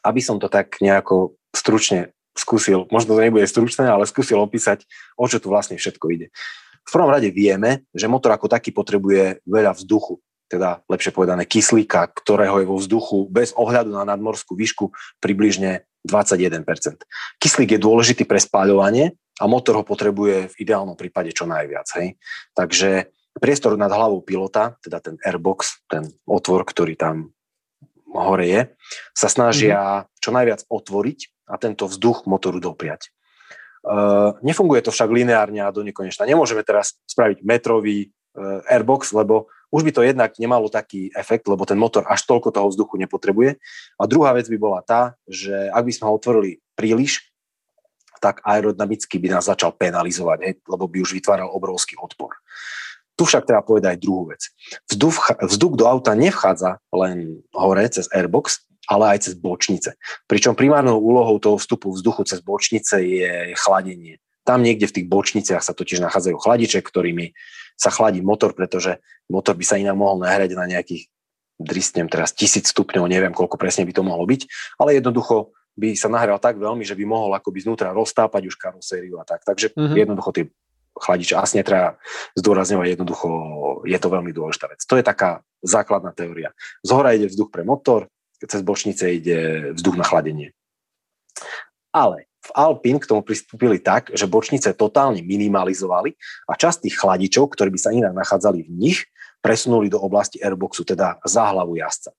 [0.00, 5.24] Aby som to tak nejako stručne skúsil, možno to nebude stručné, ale skúsil opísať, o
[5.30, 6.28] čo tu vlastne všetko ide.
[6.84, 10.20] V prvom rade vieme, že motor ako taký potrebuje veľa vzduchu,
[10.52, 16.60] teda lepšie povedané kyslíka, ktorého je vo vzduchu bez ohľadu na nadmorskú výšku približne 21%.
[17.40, 21.88] Kyslík je dôležitý pre spáľovanie a motor ho potrebuje v ideálnom prípade čo najviac.
[21.96, 22.20] Hej?
[22.52, 23.08] Takže
[23.40, 27.32] priestor nad hlavou pilota, teda ten airbox, ten otvor, ktorý tam
[28.14, 28.60] hore je,
[29.16, 30.04] sa snažia mhm.
[30.22, 33.12] čo najviac otvoriť a tento vzduch motoru dopriať.
[33.84, 36.24] Uh, nefunguje to však lineárne a do nekonečna.
[36.24, 41.66] Nemôžeme teraz spraviť metrový uh, airbox, lebo už by to jednak nemalo taký efekt, lebo
[41.68, 43.60] ten motor až toľko toho vzduchu nepotrebuje.
[43.98, 47.34] A druhá vec by bola tá, že ak by sme ho otvorili príliš,
[48.22, 52.32] tak aerodynamicky by nás začal penalizovať, lebo by už vytváral obrovský odpor.
[53.14, 54.48] Tu však treba povedať aj druhú vec.
[54.88, 59.96] Vzduch, vzduch do auta nevchádza len hore cez airbox, ale aj cez bočnice.
[60.28, 64.20] Pričom primárnou úlohou toho vstupu vzduchu cez bočnice je chladenie.
[64.44, 67.32] Tam niekde v tých bočniciach sa totiž nachádzajú chladiče, ktorými
[67.74, 69.00] sa chladí motor, pretože
[69.32, 71.08] motor by sa inak mohol nahrať na nejakých,
[71.54, 74.46] dristnem teraz, tisíc stupňov, neviem koľko presne by to mohlo byť,
[74.78, 79.18] ale jednoducho by sa nahral tak veľmi, že by mohol akoby znútra roztápať už karosériu
[79.18, 79.42] a tak.
[79.42, 79.96] Takže mm-hmm.
[79.96, 80.44] jednoducho tie
[80.94, 81.98] chladiče asi netreba
[82.38, 83.28] zdôrazňovať, jednoducho
[83.82, 84.86] je to veľmi dôležitá vec.
[84.86, 86.54] To je taká základná teória.
[86.86, 88.06] Z hora ide vzduch pre motor,
[88.42, 89.38] cez bočnice ide
[89.78, 90.50] vzduch na chladenie.
[91.94, 96.12] Ale v Alpine k tomu pristúpili tak, že bočnice totálne minimalizovali
[96.50, 98.98] a časť tých chladičov, ktorí by sa inak nachádzali v nich,
[99.40, 102.12] presunuli do oblasti airboxu, teda za hlavu jazdca.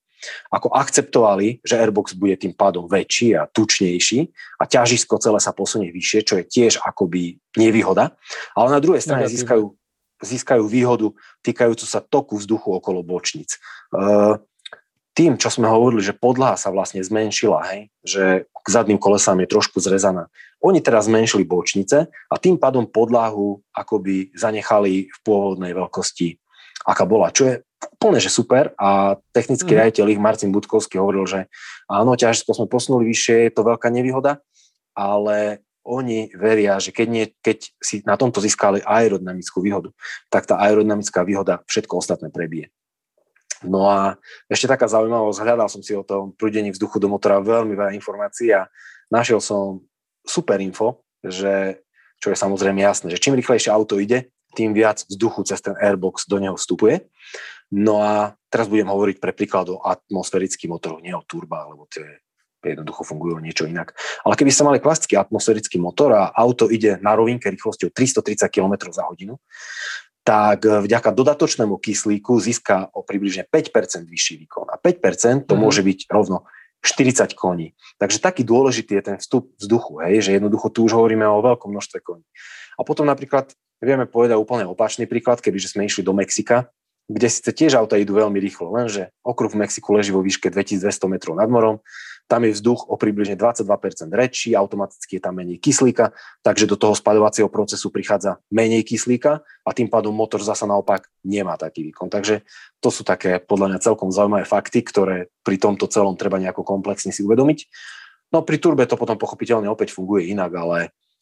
[0.50, 4.26] Ako akceptovali, že airbox bude tým pádom väčší a tučnejší
[4.58, 8.18] a ťažisko celé sa posunie vyššie, čo je tiež akoby nevýhoda,
[8.58, 9.70] ale na druhej strane získajú,
[10.26, 11.14] získajú výhodu
[11.46, 13.62] týkajúcu sa toku vzduchu okolo bočnic.
[13.94, 14.42] Uh,
[15.16, 19.48] tým, čo sme hovorili, že podlaha sa vlastne zmenšila, hej, že k zadným kolesám je
[19.48, 20.28] trošku zrezaná.
[20.60, 26.36] Oni teraz zmenšili bočnice a tým pádom podlahu akoby zanechali v pôvodnej veľkosti,
[26.84, 27.56] aká bola, čo je
[27.96, 29.78] úplne že super a technický mm.
[29.80, 31.40] riaditeľ ich Marcin Budkovský hovoril, že
[31.88, 34.44] áno, ťažisko sme posunuli vyššie, je to veľká nevýhoda,
[34.98, 39.94] ale oni veria, že keď, nie, keď si na tomto získali aerodynamickú výhodu,
[40.34, 42.74] tak tá aerodynamická výhoda všetko ostatné prebije.
[43.66, 44.16] No a
[44.48, 48.54] ešte taká zaujímavosť, hľadal som si o tom prúdení vzduchu do motora veľmi veľa informácií
[48.54, 48.70] a
[49.10, 49.84] našiel som
[50.26, 51.82] super info, že,
[52.22, 56.32] čo je samozrejme jasné, že čím rýchlejšie auto ide, tým viac vzduchu cez ten airbox
[56.32, 57.04] do neho vstupuje.
[57.76, 62.24] No a teraz budem hovoriť pre príklad o atmosférických motoroch, nie o turba, lebo tie
[62.66, 63.94] jednoducho fungujú niečo inak.
[64.26, 68.90] Ale keby ste mali klasický atmosférický motor a auto ide na rovinke rýchlosťou 330 km
[68.90, 69.38] za hodinu,
[70.26, 74.68] tak eh, vďaka dodatočnému kyslíku získa o približne 5% vyšší výkon.
[74.74, 75.62] A 5% to mm.
[75.62, 76.50] môže byť rovno
[76.82, 77.78] 40 koní.
[78.02, 81.70] Takže taký dôležitý je ten vstup vzduchu, hej, že jednoducho tu už hovoríme o veľkom
[81.70, 82.26] množstve koní.
[82.78, 86.70] A potom napríklad vieme povedať úplne opačný príklad, kebyže sme išli do Mexika,
[87.06, 90.90] kde síce tiež auta idú veľmi rýchlo, lenže okruh v Mexiku leží vo výške 2200
[91.06, 91.82] metrov nad morom,
[92.26, 96.10] tam je vzduch o približne 22% rečí, automaticky je tam menej kyslíka,
[96.42, 101.54] takže do toho spadovacieho procesu prichádza menej kyslíka a tým pádom motor zasa naopak nemá
[101.54, 102.10] taký výkon.
[102.10, 102.42] Takže
[102.82, 107.14] to sú také podľa mňa celkom zaujímavé fakty, ktoré pri tomto celom treba nejako komplexne
[107.14, 107.70] si uvedomiť.
[108.34, 110.80] No pri turbe to potom pochopiteľne opäť funguje inak, ale,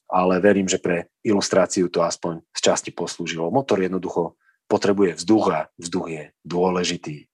[0.08, 3.52] ale verím, že pre ilustráciu to aspoň z časti poslúžilo.
[3.52, 7.28] Motor jednoducho potrebuje vzduch a vzduch je dôležitý.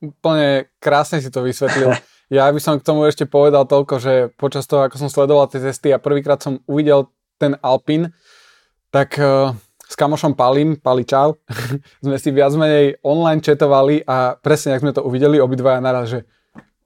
[0.00, 1.94] Úplne krásne si to vysvetlil.
[2.30, 5.58] Ja by som k tomu ešte povedal toľko, že počas toho, ako som sledoval tie
[5.58, 7.10] cesty a prvýkrát som uvidel
[7.42, 8.14] ten Alpin,
[8.94, 9.50] tak uh,
[9.82, 11.42] s kamošom Palim, Pali čau,
[12.06, 16.20] sme si viac menej online chatovali a presne, ak sme to uvideli obidvaja naraz, že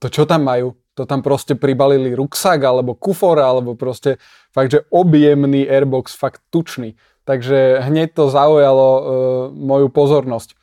[0.01, 4.17] to čo tam majú, to tam proste pribalili ruksak alebo kufor, alebo proste
[4.49, 6.97] fakt, že objemný airbox, fakt tučný.
[7.25, 9.01] Takže hneď to zaujalo uh,
[9.51, 10.53] moju pozornosť.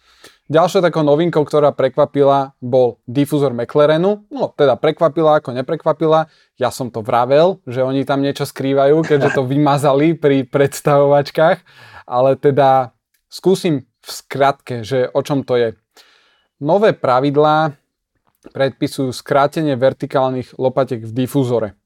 [0.53, 4.29] Ďalšou takou novinkou, ktorá prekvapila, bol difúzor McLarenu.
[4.29, 6.29] No, teda prekvapila ako neprekvapila.
[6.61, 11.59] Ja som to vravel, že oni tam niečo skrývajú, keďže to vymazali pri predstavovačkách.
[12.05, 12.92] Ale teda
[13.33, 15.68] skúsim v skratke, že o čom to je.
[16.61, 17.72] Nové pravidlá
[18.51, 21.79] predpisujú skrátenie vertikálnych lopatiek v difúzore.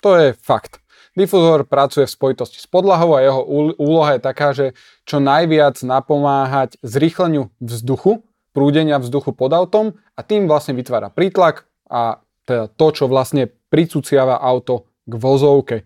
[0.00, 0.80] To je fakt.
[1.18, 3.42] Difuzor pracuje v spojitosti s podlahou a jeho
[3.74, 8.22] úloha je taká, že čo najviac napomáhať zrýchleniu vzduchu,
[8.54, 14.38] prúdenia vzduchu pod autom a tým vlastne vytvára prítlak a teda to, čo vlastne pricúciava
[14.38, 15.76] auto k vozovke.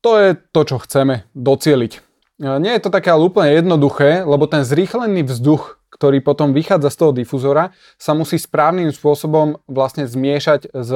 [0.00, 1.92] To je to, čo chceme docieliť.
[1.96, 6.92] E, nie je to také ale úplne jednoduché, lebo ten zrýchlený vzduch, ktorý potom vychádza
[6.92, 10.90] z toho difuzora, sa musí správnym spôsobom vlastne zmiešať s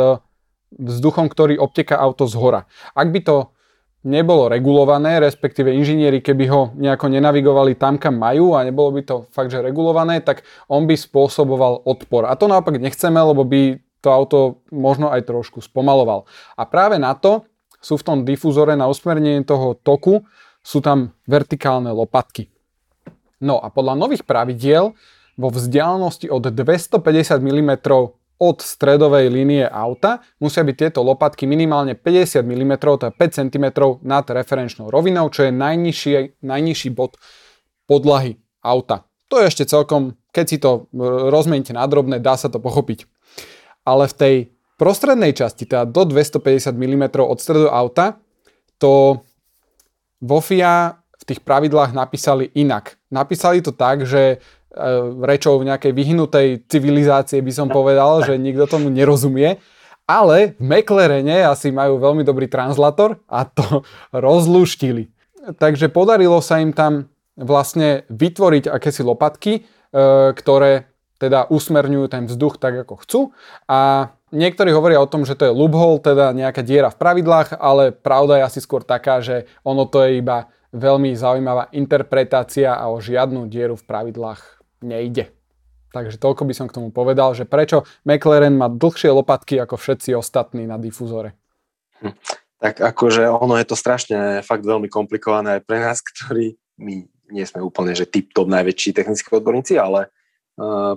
[0.75, 2.67] vzduchom, ktorý obteká auto z hora.
[2.95, 3.37] Ak by to
[4.07, 9.17] nebolo regulované, respektíve inžinieri, keby ho nejako nenavigovali tam, kam majú a nebolo by to
[9.29, 12.25] fakt, že regulované, tak on by spôsoboval odpor.
[12.25, 16.25] A to naopak nechceme, lebo by to auto možno aj trošku spomaloval.
[16.57, 17.45] A práve na to
[17.81, 20.25] sú v tom difúzore na usmernenie toho toku
[20.61, 22.53] sú tam vertikálne lopatky.
[23.41, 24.93] No a podľa nových pravidiel
[25.41, 27.73] vo vzdialenosti od 250 mm
[28.40, 33.66] od stredovej línie auta musia byť tieto lopatky minimálne 50 mm, to je 5 cm
[34.00, 37.20] nad referenčnou rovinou, čo je najnižší, najnižší bod
[37.85, 39.05] podlahy auta.
[39.29, 40.88] To je ešte celkom, keď si to
[41.31, 43.07] rozmeníte na drobné, dá sa to pochopiť
[43.85, 44.35] ale v tej
[44.76, 48.20] prostrednej časti, teda do 250 mm od stredu auta,
[48.81, 49.24] to
[50.20, 52.96] vo FIA v tých pravidlách napísali inak.
[53.12, 54.38] Napísali to tak, že e,
[55.27, 59.59] rečou v nejakej vyhnutej civilizácie by som povedal, že nikto tomu nerozumie,
[60.07, 65.11] ale v McLarene asi majú veľmi dobrý translator a to rozluštili.
[65.59, 69.61] Takže podarilo sa im tam vlastne vytvoriť akési lopatky, e,
[70.37, 73.21] ktoré teda usmerňujú ten vzduch tak, ako chcú.
[73.69, 77.93] A niektorí hovoria o tom, že to je loophole, teda nejaká diera v pravidlách, ale
[77.93, 83.03] pravda je asi skôr taká, že ono to je iba veľmi zaujímavá interpretácia a o
[83.03, 85.33] žiadnu dieru v pravidlách nejde.
[85.90, 90.14] Takže toľko by som k tomu povedal, že prečo McLaren má dlhšie lopatky ako všetci
[90.14, 91.35] ostatní na difúzore.
[91.99, 92.14] Hm.
[92.61, 97.45] Tak akože ono je to strašne fakt veľmi komplikované aj pre nás, ktorí my nie
[97.47, 100.12] sme úplne, že tip-top najväčší technickí odborníci, ale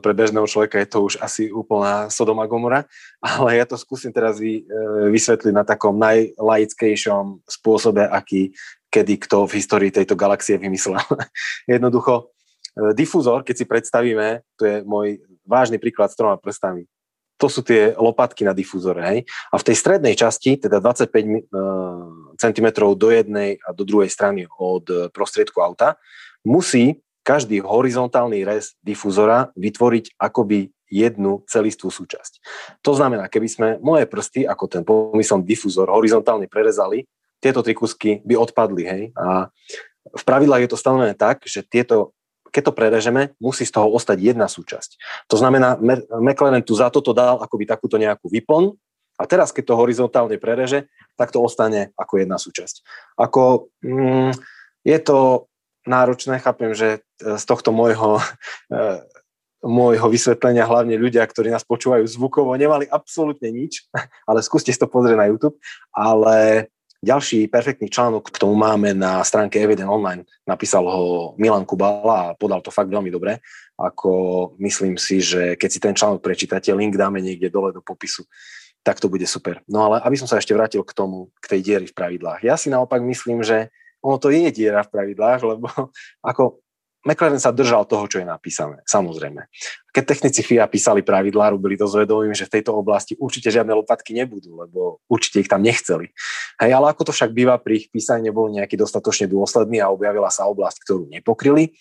[0.04, 2.84] pre bežného človeka je to už asi úplná Sodoma Gomora,
[3.24, 4.74] ale ja to skúsim teraz vy, e,
[5.08, 8.52] vysvetliť na takom najlaickejšom spôsobe, aký
[8.92, 11.00] kedy kto v histórii tejto galaxie vymyslel.
[11.72, 12.36] Jednoducho,
[12.98, 16.90] difúzor, keď si predstavíme, to je môj vážny príklad s troma prstami,
[17.38, 19.02] to sú tie lopatky na difúzore.
[19.04, 19.20] Hej?
[19.52, 21.52] A v tej strednej časti, teda 25
[22.40, 26.00] cm do jednej a do druhej strany od prostriedku auta,
[26.48, 32.40] musí každý horizontálny rez difúzora vytvoriť akoby jednu celistvú súčasť.
[32.86, 37.10] To znamená, keby sme moje prsty, ako ten pomyslom difúzor, horizontálne prerezali,
[37.42, 38.84] tieto tri kusky by odpadli.
[38.86, 39.04] Hej?
[39.18, 39.50] A
[40.14, 42.14] v pravidlách je to stanovené tak, že tieto,
[42.54, 45.02] keď to prerežeme, musí z toho ostať jedna súčasť.
[45.34, 45.82] To znamená,
[46.22, 48.78] McLaren tu za toto dal akoby takúto nejakú vyplň
[49.18, 52.86] a teraz, keď to horizontálne prereže, tak to ostane ako jedna súčasť.
[53.18, 54.34] Ako, mm,
[54.86, 55.50] je to
[55.86, 56.42] náročné.
[56.42, 58.18] Chápem, že e, z tohto môjho,
[58.74, 58.84] e,
[59.62, 63.86] môjho vysvetlenia hlavne ľudia, ktorí nás počúvajú zvukovo, nemali absolútne nič,
[64.30, 65.58] ale skúste si to pozrieť na YouTube.
[65.94, 66.68] Ale
[67.04, 70.24] ďalší perfektný článok k tomu máme na stránke Eviden Online.
[70.48, 73.44] Napísal ho Milan Kubala a podal to fakt veľmi dobre.
[73.76, 78.24] Ako myslím si, že keď si ten článok prečítate, link dáme niekde dole do popisu,
[78.80, 79.60] tak to bude super.
[79.68, 82.48] No ale aby som sa ešte vrátil k tomu, k tej diery v pravidlách.
[82.48, 83.68] Ja si naopak myslím, že
[84.00, 85.68] ono to je diera v pravidlách, lebo
[86.32, 86.63] ako
[87.04, 89.52] McLaren sa držal toho, čo je napísané, samozrejme.
[89.92, 94.16] Keď technici FIA písali pravidlá, robili to s že v tejto oblasti určite žiadne lopatky
[94.16, 96.16] nebudú, lebo určite ich tam nechceli.
[96.64, 100.32] Hej, ale ako to však býva pri ich písaní, nebol nejaký dostatočne dôsledný a objavila
[100.32, 101.76] sa oblasť, ktorú nepokryli.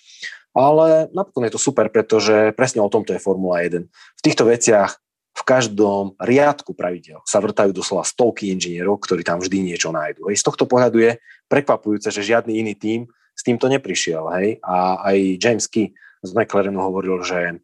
[0.52, 3.88] Ale napokon je to super, pretože presne o tomto je Formula 1.
[3.88, 5.00] V týchto veciach
[5.32, 10.28] v každom riadku pravidel sa vrtajú doslova stovky inžinierov, ktorí tam vždy niečo nájdú.
[10.28, 11.12] Z tohto pohľadu je
[11.48, 14.24] prekvapujúce, že žiadny iný tím s týmto neprišiel.
[14.38, 14.48] Hej.
[14.62, 15.92] A aj James Key
[16.22, 17.60] z McLarenu hovoril, že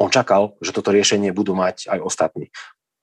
[0.00, 2.48] on čakal, že toto riešenie budú mať aj ostatní.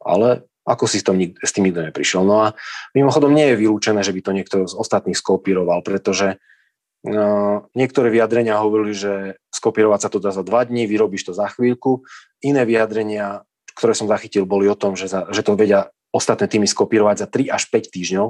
[0.01, 2.27] Ale ako si s, tom, s tým nikto neprišiel.
[2.27, 2.47] No a
[2.91, 8.59] mimochodom nie je vylúčené, že by to niekto z ostatných skopíroval, pretože uh, niektoré vyjadrenia
[8.59, 12.03] hovorili, že skopírovať sa to dá za dva dní, vyrobíš to za chvíľku.
[12.43, 16.67] Iné vyjadrenia ktoré som zachytil, boli o tom, že, za, že to vedia ostatné týmy
[16.67, 18.27] skopírovať za 3 až 5 týždňov.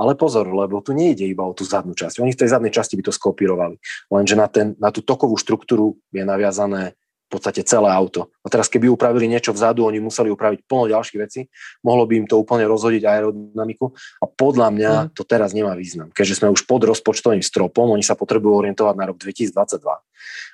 [0.00, 2.20] Ale pozor, lebo tu nejde iba o tú zadnú časť.
[2.20, 3.76] Oni v tej zadnej časti by to skopírovali.
[4.08, 8.32] Lenže na, ten, na tú tokovú štruktúru je naviazané v podstate celé auto.
[8.40, 11.44] A teraz keby upravili niečo vzadu, oni museli upraviť plno ďalších vecí,
[11.84, 13.92] mohlo by im to úplne rozhodiť aerodynamiku
[14.24, 15.08] a podľa mňa mm.
[15.12, 16.08] to teraz nemá význam.
[16.08, 19.52] Keďže sme už pod rozpočtovým stropom, oni sa potrebujú orientovať na rok 2022.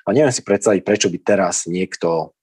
[0.02, 2.34] A neviem si predstaviť, prečo by teraz niekto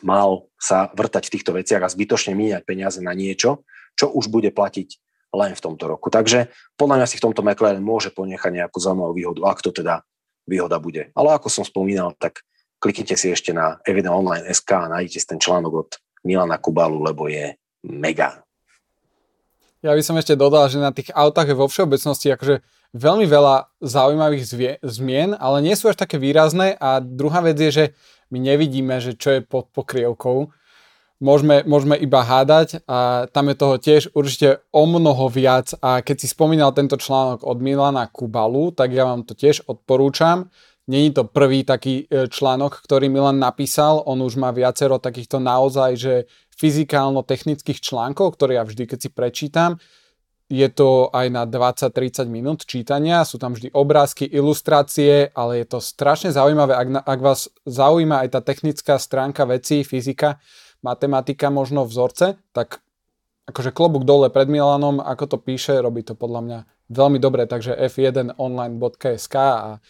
[0.00, 3.68] mal sa vrtať v týchto veciach a zbytočne míňať peniaze na niečo,
[4.00, 4.96] čo už bude platiť
[5.36, 6.08] len v tomto roku.
[6.08, 6.48] Takže
[6.80, 10.00] podľa mňa si v tomto McLaren môže ponechať nejakú zaujímavú výhodu, ak to teda
[10.48, 11.12] výhoda bude.
[11.12, 12.40] Ale ako som spomínal, tak
[12.80, 15.90] kliknite si ešte na Eviden Online SK a nájdete ten článok od
[16.24, 18.40] Milana Kubalu, lebo je mega.
[19.84, 22.64] Ja by som ešte dodal, že na tých autách je vo všeobecnosti akože
[22.96, 27.70] veľmi veľa zaujímavých zvie- zmien, ale nie sú až také výrazné a druhá vec je,
[27.70, 27.84] že
[28.34, 30.50] my nevidíme, že čo je pod pokrievkou.
[31.22, 36.26] Môžeme, môžeme iba hádať a tam je toho tiež určite o mnoho viac a keď
[36.26, 40.50] si spomínal tento článok od Milana Kubalu, tak ja vám to tiež odporúčam.
[40.84, 45.90] Není to prvý taký e, článok, ktorý Milan napísal, on už má viacero takýchto naozaj,
[45.96, 46.14] že
[46.60, 49.80] fyzikálno-technických článkov, ktoré ja vždy, keď si prečítam,
[50.54, 55.78] je to aj na 20-30 minút čítania, sú tam vždy obrázky, ilustrácie, ale je to
[55.82, 60.38] strašne zaujímavé, ak, ak vás zaujíma aj tá technická stránka vecí, fyzika,
[60.86, 62.78] matematika, možno vzorce, tak
[63.50, 66.58] akože klobúk dole pred Milanom, ako to píše, robí to podľa mňa
[66.94, 69.82] veľmi dobre, takže f1online.sk a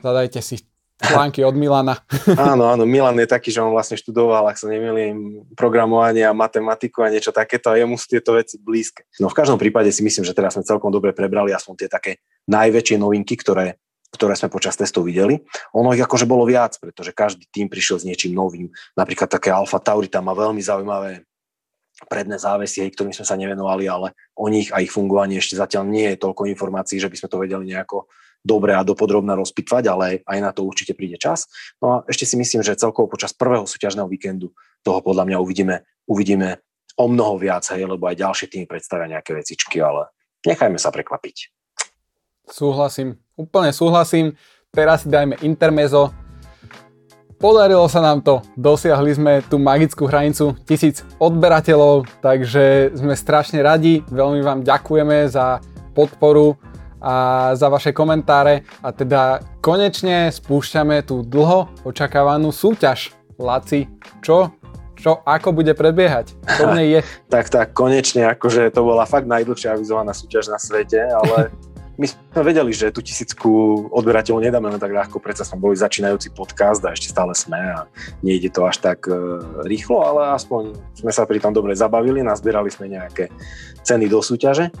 [0.00, 0.64] zadajte si
[1.02, 1.98] články od Milana.
[2.38, 7.02] áno, áno, Milan je taký, že on vlastne študoval, ak sa nemýlim, programovanie a matematiku
[7.02, 9.06] a niečo takéto a jemu sú tieto veci blízke.
[9.18, 12.12] No v každom prípade si myslím, že teraz sme celkom dobre prebrali aspoň tie také
[12.46, 13.78] najväčšie novinky, ktoré
[14.14, 15.42] ktoré sme počas testov videli.
[15.74, 18.70] Ono ich akože bolo viac, pretože každý tým prišiel s niečím novým.
[18.94, 21.26] Napríklad také Alfa Tauri tam má veľmi zaujímavé
[22.06, 26.14] predné závesie, ktorým sme sa nevenovali, ale o nich a ich fungovaní ešte zatiaľ nie
[26.14, 28.06] je toľko informácií, že by sme to vedeli nejako
[28.44, 31.48] dobre a dopodrobne rozpitvať, ale aj na to určite príde čas.
[31.80, 34.52] No a ešte si myslím, že celkovo počas prvého súťažného víkendu
[34.84, 36.60] toho podľa mňa uvidíme, uvidíme
[37.00, 40.12] o mnoho viac, hej, lebo aj ďalšie týmy predstavia nejaké vecičky, ale
[40.44, 41.50] nechajme sa prekvapiť.
[42.44, 44.36] Súhlasím, úplne súhlasím.
[44.68, 46.12] Teraz si dajme intermezo.
[47.40, 54.00] Podarilo sa nám to, dosiahli sme tú magickú hranicu tisíc odberateľov, takže sme strašne radi,
[54.08, 55.60] veľmi vám ďakujeme za
[55.92, 56.56] podporu
[57.04, 57.14] a
[57.52, 63.12] za vaše komentáre a teda konečne spúšťame tú dlho očakávanú súťaž.
[63.36, 63.90] Laci,
[64.24, 64.56] čo?
[64.94, 66.32] Čo, ako bude prebiehať?
[66.56, 67.00] Čo v nej je?
[67.28, 71.52] tak, tak, konečne, akože to bola fakt najdlhšia avizovaná súťaž na svete, ale
[71.94, 73.50] my sme vedeli, že tú tisícku
[73.94, 77.86] odberateľov nedáme len tak ľahko, predsa sme boli začínajúci podcast a ešte stále sme a
[78.18, 79.14] nejde to až tak e,
[79.62, 83.30] rýchlo, ale aspoň sme sa pri tom dobre zabavili, nazbierali sme nejaké
[83.86, 84.74] ceny do súťaže.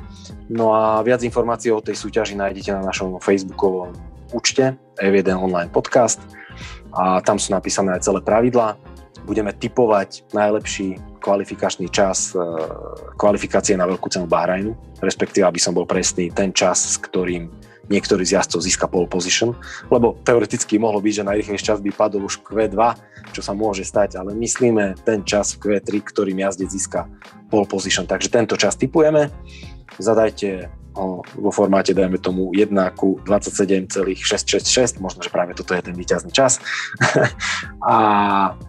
[0.50, 3.94] No a viac informácií o tej súťaži nájdete na našom facebookovom
[4.34, 6.18] účte F1 Online Podcast
[6.90, 8.74] a tam sú napísané aj celé pravidlá.
[9.22, 12.44] Budeme typovať najlepší kvalifikačný čas e,
[13.16, 17.48] kvalifikácie na veľkú cenu Bahrajnu, respektíve, aby som bol presný, ten čas, s ktorým
[17.88, 19.56] niektorý z jazdcov získa pole position,
[19.88, 22.80] lebo teoreticky mohlo byť, že najrychlejší čas by padol už v Q2,
[23.32, 27.08] čo sa môže stať, ale myslíme ten čas v Q3, ktorým jazdec získa
[27.48, 28.08] pole position.
[28.08, 29.28] Takže tento čas typujeme,
[30.00, 30.72] zadajte
[31.34, 36.62] vo formáte, dajme tomu 1 ku 27,666, možno, že práve toto je ten výťazný čas.
[37.82, 37.96] a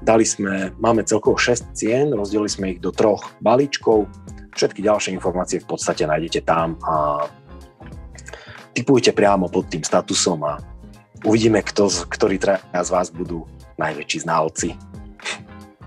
[0.01, 4.09] dali sme, máme celkovo 6 cien, rozdelili sme ich do troch balíčkov.
[4.57, 7.27] Všetky ďalšie informácie v podstate nájdete tam a
[8.73, 10.57] typujte priamo pod tým statusom a
[11.23, 12.41] uvidíme, kto, ktorí
[12.73, 13.45] z vás budú
[13.77, 14.94] najväčší znalci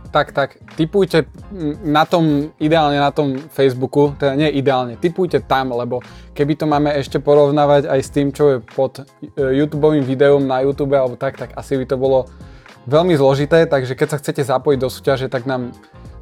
[0.09, 1.29] tak, tak, typujte
[1.85, 6.01] na tom, ideálne na tom Facebooku, teda nie ideálne, typujte tam, lebo
[6.33, 9.05] keby to máme ešte porovnávať aj s tým, čo je pod e,
[9.37, 12.29] YouTube videom na YouTube alebo tak, tak asi by to bolo
[12.88, 15.77] veľmi zložité, takže keď sa chcete zapojiť do súťaže, tak nám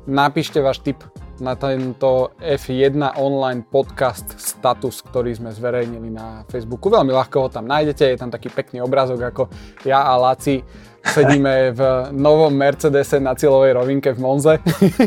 [0.07, 1.03] napíšte váš tip
[1.37, 6.89] na tento F1 online podcast status, ktorý sme zverejnili na Facebooku.
[6.89, 9.43] Veľmi ľahko ho tam nájdete, je tam taký pekný obrázok, ako
[9.85, 10.65] ja a Laci
[11.07, 11.81] sedíme v
[12.15, 14.59] novom Mercedese na cieľovej rovinke v Monze.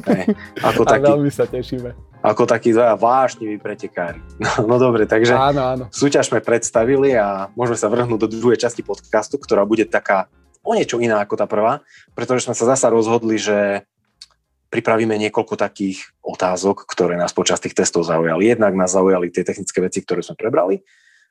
[0.08, 0.32] Hey,
[0.64, 1.90] ako a taký, veľmi sa tešíme.
[2.20, 4.20] Ako takí dva vášniví pretekári.
[4.40, 5.84] No, no dobre, takže áno, áno.
[5.92, 10.32] súťaž sme predstavili a môžeme sa vrhnúť do druhej časti podcastu, ktorá bude taká
[10.64, 11.84] o niečo iná ako tá prvá,
[12.16, 13.88] pretože sme sa zasa rozhodli, že
[14.70, 18.54] pripravíme niekoľko takých otázok, ktoré nás počas tých testov zaujali.
[18.54, 20.86] Jednak nás zaujali tie technické veci, ktoré sme prebrali,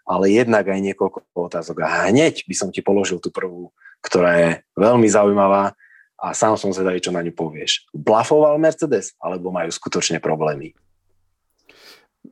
[0.08, 1.84] ale jednak aj niekoľko otázok.
[1.84, 3.68] A hneď by som ti položil tú prvú
[4.02, 5.74] ktorá je veľmi zaujímavá
[6.18, 7.86] a sám som zvedavý, čo na ňu povieš.
[7.94, 10.74] Blafoval Mercedes, alebo majú skutočne problémy?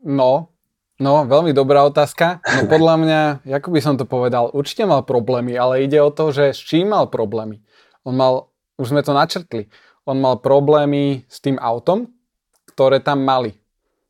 [0.03, 0.51] No,
[0.99, 2.43] no, veľmi dobrá otázka.
[2.43, 6.35] No podľa mňa, ako by som to povedal, určite mal problémy, ale ide o to,
[6.35, 7.63] že s čím mal problémy.
[8.03, 9.71] On mal, už sme to načrtli,
[10.07, 12.11] on mal problémy s tým autom,
[12.75, 13.59] ktoré tam mali.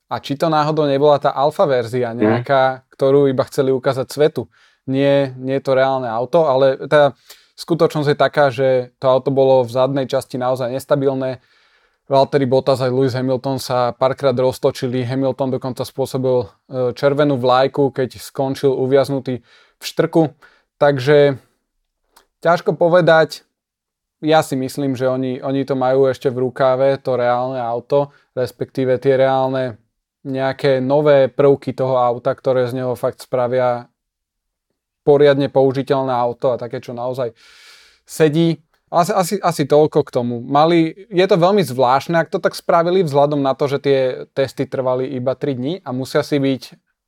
[0.07, 2.81] A či to náhodou nebola tá alfa verzia nejaká, mm.
[2.95, 4.47] ktorú iba chceli ukázať svetu.
[4.87, 7.19] Nie, nie je to reálne auto, ale teda
[7.59, 11.43] skutočnosť je taká, že to auto bolo v zadnej časti naozaj nestabilné.
[12.07, 15.03] Valtteri Bottas aj Lewis Hamilton sa párkrát roztočili.
[15.03, 20.31] Hamilton dokonca spôsobil e, červenú vlajku, keď skončil uviaznutý v štrku.
[20.79, 21.43] Takže
[22.47, 23.43] ťažko povedať.
[24.23, 28.97] Ja si myslím, že oni, oni to majú ešte v rukáve, to reálne auto, respektíve
[29.03, 29.77] tie reálne
[30.27, 33.87] nejaké nové prvky toho auta, ktoré z neho fakt spravia
[35.07, 37.31] poriadne použiteľné auto a také, čo naozaj
[38.03, 38.59] sedí.
[38.91, 40.43] Asi, asi, asi toľko k tomu.
[40.43, 43.99] Mali, je to veľmi zvláštne, ak to tak spravili vzhľadom na to, že tie
[44.31, 46.63] testy trvali iba 3 dní a musia si byť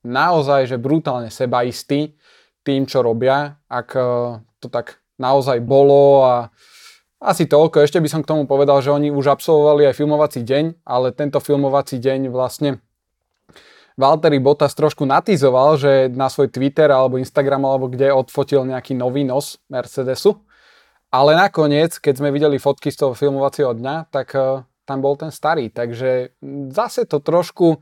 [0.07, 2.19] naozaj že brutálne sebaistí
[2.67, 4.03] tým, čo robia, ak e,
[4.59, 6.35] to tak naozaj bolo a
[7.19, 7.83] asi toľko.
[7.83, 11.43] Ešte by som k tomu povedal, že oni už absolvovali aj filmovací deň, ale tento
[11.43, 12.79] filmovací deň vlastne
[13.99, 19.27] Valtteri Bottas trošku natizoval, že na svoj Twitter alebo Instagram alebo kde odfotil nejaký nový
[19.27, 20.39] nos Mercedesu
[21.09, 25.33] ale nakoniec, keď sme videli fotky z toho filmovacieho dňa, tak uh, tam bol ten
[25.33, 25.73] starý.
[25.73, 26.37] Takže
[26.73, 27.81] zase to trošku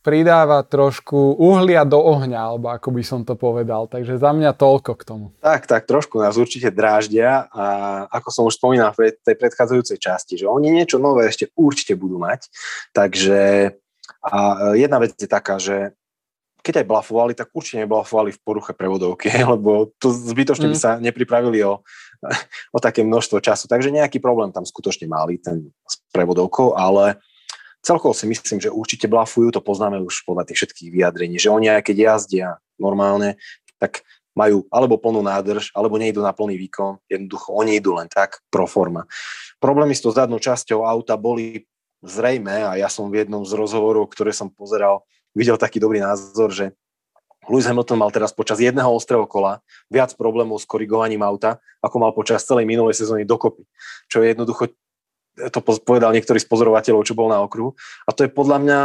[0.00, 3.84] pridáva trošku uhlia do ohňa, alebo ako by som to povedal.
[3.84, 5.26] Takže za mňa toľko k tomu.
[5.44, 7.64] Tak, tak, trošku nás určite dráždia a
[8.08, 12.16] ako som už spomínal v tej predchádzajúcej časti, že oni niečo nové ešte určite budú
[12.16, 12.48] mať.
[12.96, 13.76] Takže
[14.18, 15.94] a jedna vec je taká, že
[16.60, 20.72] keď aj blafovali, tak určite neblafovali v poruche prevodovky, lebo to zbytočne mm.
[20.72, 21.80] by sa nepripravili o
[22.76, 23.68] o také množstvo času.
[23.68, 27.20] Takže nejaký problém tam skutočne mali ten s prevodovkou, ale
[27.80, 31.72] celkovo si myslím, že určite blafujú, to poznáme už podľa tých všetkých vyjadrení, že oni
[31.72, 33.40] aj keď jazdia normálne,
[33.80, 34.04] tak
[34.36, 38.64] majú alebo plnú nádrž, alebo nejdú na plný výkon, jednoducho oni idú len tak pro
[38.64, 39.04] forma.
[39.58, 41.66] Problémy s tou zadnou časťou auta boli
[42.00, 45.04] zrejme a ja som v jednom z rozhovorov, ktoré som pozeral,
[45.36, 46.72] videl taký dobrý názor, že
[47.48, 52.12] Lewis Hamilton mal teraz počas jedného ostrého kola viac problémov s korigovaním auta, ako mal
[52.12, 53.64] počas celej minulej sezóny dokopy.
[54.12, 54.70] Čo je jednoducho,
[55.48, 57.72] to povedal niektorý z pozorovateľov, čo bol na okruhu.
[58.04, 58.80] A to je podľa mňa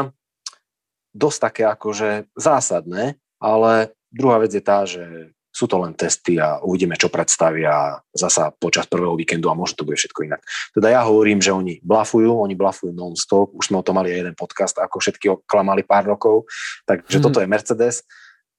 [1.11, 6.59] dosť také akože zásadné, ale druhá vec je tá, že sú to len testy a
[6.59, 10.43] uvidíme, čo predstavia zasa počas prvého víkendu a možno to bude všetko inak.
[10.75, 14.19] Teda ja hovorím, že oni blafujú, oni blafujú non-stop, už sme o tom mali aj
[14.27, 16.43] jeden podcast, ako všetky oklamali pár rokov,
[16.83, 17.23] takže mm.
[17.23, 18.03] toto je Mercedes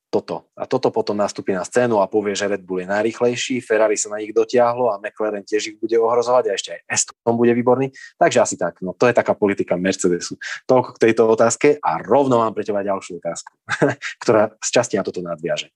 [0.07, 0.49] toto.
[0.57, 4.15] A toto potom nastúpi na scénu a povie, že Red Bull je najrychlejší, Ferrari sa
[4.15, 7.93] na nich dotiahlo a McLaren tiež ich bude ohrozovať a ešte aj Aston bude výborný.
[8.17, 8.81] Takže asi tak.
[8.81, 10.39] No to je taká politika Mercedesu.
[10.65, 13.53] Toľko k tejto otázke a rovno mám pre teba ďalšiu otázku,
[14.23, 15.69] ktorá z časti na toto nadviaže.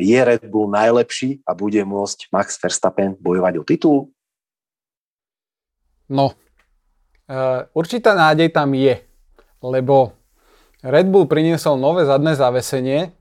[0.00, 3.98] Je Red Bull najlepší a bude môcť Max Verstappen bojovať o titul?
[6.10, 6.34] No,
[7.28, 8.98] uh, určitá nádej tam je,
[9.62, 10.16] lebo
[10.80, 13.14] Red Bull priniesol nové zadné zavesenie,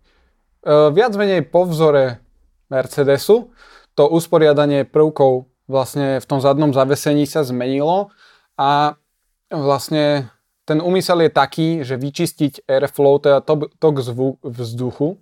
[0.59, 2.19] E, viac menej po vzore
[2.67, 3.51] Mercedesu.
[3.95, 8.11] To usporiadanie prvkov vlastne v tom zadnom zavesení sa zmenilo
[8.59, 8.95] a
[9.51, 10.31] vlastne
[10.63, 13.41] ten úmysel je taký, že vyčistiť airflow, teda
[13.79, 13.95] tok
[14.43, 15.17] vzduchu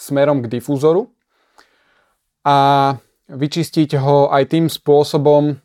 [0.00, 1.12] smerom k difúzoru
[2.40, 2.56] a
[3.28, 5.60] vyčistiť ho aj tým spôsobom,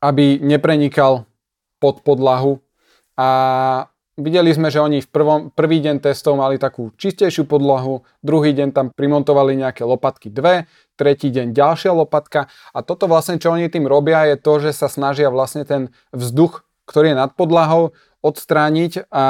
[0.00, 1.28] aby neprenikal
[1.76, 2.64] pod podlahu.
[3.20, 3.28] A
[4.14, 8.70] Videli sme, že oni v prvom, prvý deň testov mali takú čistejšiu podlahu, druhý deň
[8.70, 12.46] tam primontovali nejaké lopatky dve, tretí deň ďalšia lopatka.
[12.70, 16.62] A toto vlastne, čo oni tým robia, je to, že sa snažia vlastne ten vzduch,
[16.86, 17.90] ktorý je nad podlahou,
[18.22, 19.24] odstrániť a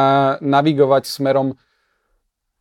[0.44, 1.56] navigovať smerom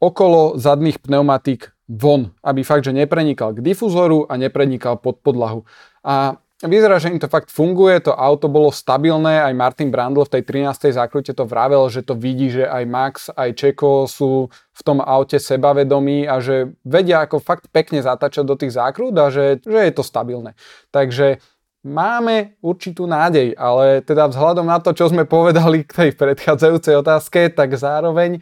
[0.03, 5.63] okolo zadných pneumatík von, aby fakt, že neprenikal k difúzoru a neprenikal pod podlahu.
[6.03, 10.39] A Vyzerá, že im to fakt funguje, to auto bolo stabilné, aj Martin Brandl v
[10.39, 10.95] tej 13.
[10.95, 15.43] zákrute to vravel, že to vidí, že aj Max, aj Čeko sú v tom aute
[15.43, 19.91] sebavedomí a že vedia ako fakt pekne zatáčať do tých zákrut a že, že je
[19.91, 20.55] to stabilné.
[20.87, 21.43] Takže
[21.83, 27.51] máme určitú nádej, ale teda vzhľadom na to, čo sme povedali k tej predchádzajúcej otázke,
[27.51, 28.39] tak zároveň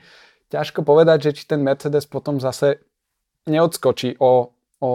[0.51, 2.83] ťažko povedať, že či ten Mercedes potom zase
[3.47, 4.51] neodskočí o,
[4.83, 4.91] o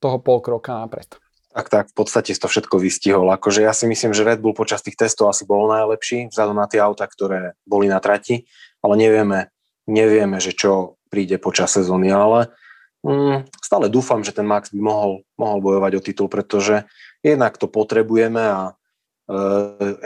[0.00, 1.20] toho pol kroka napred.
[1.56, 3.32] Tak, tak, v podstate to všetko vystihol.
[3.32, 6.68] Akože ja si myslím, že Red Bull počas tých testov asi bol najlepší, vzhľadom na
[6.68, 8.44] tie auta, ktoré boli na trati,
[8.84, 9.48] ale nevieme,
[9.88, 12.52] nevieme, že čo príde počas sezóny, ale
[13.00, 16.84] mm, stále dúfam, že ten Max by mohol, mohol bojovať o titul, pretože
[17.24, 18.76] jednak to potrebujeme a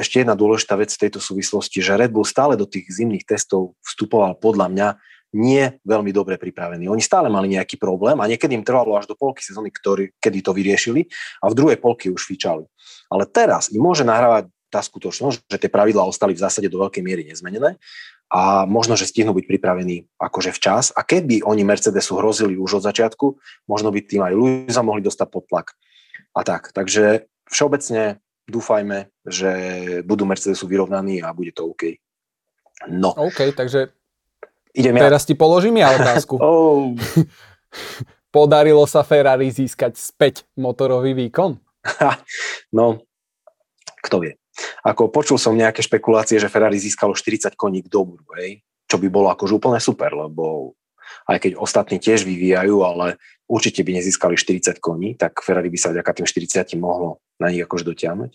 [0.01, 3.77] ešte jedna dôležitá vec v tejto súvislosti, že Red Bull stále do tých zimných testov
[3.85, 4.89] vstupoval podľa mňa
[5.31, 6.91] nie veľmi dobre pripravení.
[6.91, 10.43] Oni stále mali nejaký problém a niekedy im trvalo až do polky sezóny, ktorý, kedy
[10.43, 11.07] to vyriešili
[11.39, 12.67] a v druhej polky už fičali.
[13.07, 17.03] Ale teraz im môže nahrávať tá skutočnosť, že tie pravidlá ostali v zásade do veľkej
[17.03, 17.79] miery nezmenené
[18.31, 20.95] a možno, že stihnú byť pripravení akože včas.
[20.95, 23.35] A keby oni Mercedesu hrozili už od začiatku,
[23.67, 25.75] možno by tým aj Luisa mohli dostať pod tlak.
[26.39, 26.71] A tak.
[26.71, 29.51] Takže všeobecne dúfajme, že
[30.03, 31.97] budú Mercedesu vyrovnaní a bude to OK.
[32.91, 33.15] No.
[33.15, 33.95] OK, takže
[34.71, 35.11] Idem ja.
[35.11, 36.39] Teraz ti položím ja otázku.
[36.43, 36.95] oh.
[38.35, 41.59] Podarilo sa Ferrari získať späť motorový výkon?
[42.79, 43.03] no,
[44.07, 44.39] kto vie.
[44.87, 48.63] Ako počul som nejaké špekulácie, že Ferrari získalo 40 koní k dobru, hej?
[48.91, 50.75] čo by bolo akože úplne super, lebo
[51.31, 53.19] aj keď ostatní tiež vyvíjajú, ale
[53.51, 57.67] určite by nezískali 40 koní, tak Ferrari by sa vďaka tým 40 mohlo na nich
[57.67, 58.31] akože dotiahnuť.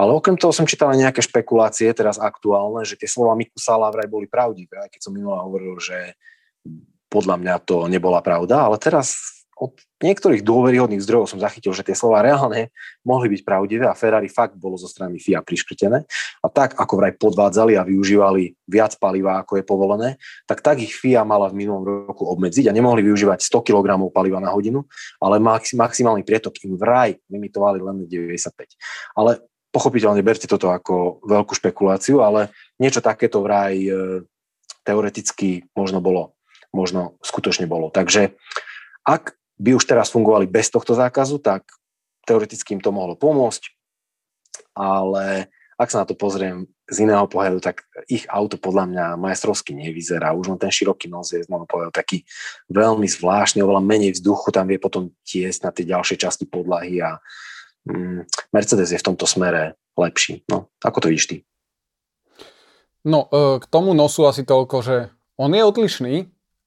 [0.00, 4.08] Ale okrem toho som čítal nejaké špekulácie, teraz aktuálne, že tie slova Miku Sala vraj
[4.08, 6.16] boli pravdivé, aj keď som minulá hovoril, že
[7.12, 11.96] podľa mňa to nebola pravda, ale teraz od niektorých dôveryhodných zdrojov som zachytil, že tie
[11.96, 12.68] slova reálne
[13.00, 16.04] mohli byť pravdivé a Ferrari fakt bolo zo strany FIA priškrtené.
[16.44, 20.08] A tak, ako vraj podvádzali a využívali viac paliva, ako je povolené,
[20.44, 24.36] tak tak ich FIA mala v minulom roku obmedziť a nemohli využívať 100 kg paliva
[24.42, 24.84] na hodinu,
[25.16, 28.52] ale max, maximálny prietok im vraj limitovali len 95.
[29.16, 29.40] Ale
[29.72, 33.92] pochopiteľne berte toto ako veľkú špekuláciu, ale niečo takéto vraj e,
[34.88, 36.32] teoreticky možno bolo,
[36.72, 37.92] možno skutočne bolo.
[37.92, 38.32] Takže
[39.04, 41.64] ak by už teraz fungovali bez tohto zákazu, tak
[42.28, 43.62] teoreticky im to mohlo pomôcť,
[44.76, 49.74] ale ak sa na to pozriem z iného pohľadu, tak ich auto podľa mňa majstrovsky
[49.74, 50.32] nevyzerá.
[50.32, 52.24] Už len ten široký nos je z pohľadu taký
[52.70, 57.20] veľmi zvláštny, oveľa menej vzduchu tam vie potom tiesť na tie ďalšie časti podlahy a
[57.90, 60.46] mm, Mercedes je v tomto smere lepší.
[60.48, 61.36] No, ako to vidíš ty?
[63.04, 64.96] No, e, k tomu nosu asi toľko, že
[65.36, 66.14] on je odlišný,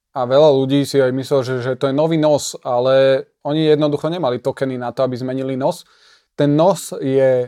[0.09, 4.09] a veľa ľudí si aj myslel, že, že to je nový nos, ale oni jednoducho
[4.09, 5.85] nemali tokeny na to, aby zmenili nos.
[6.33, 7.47] Ten nos je e,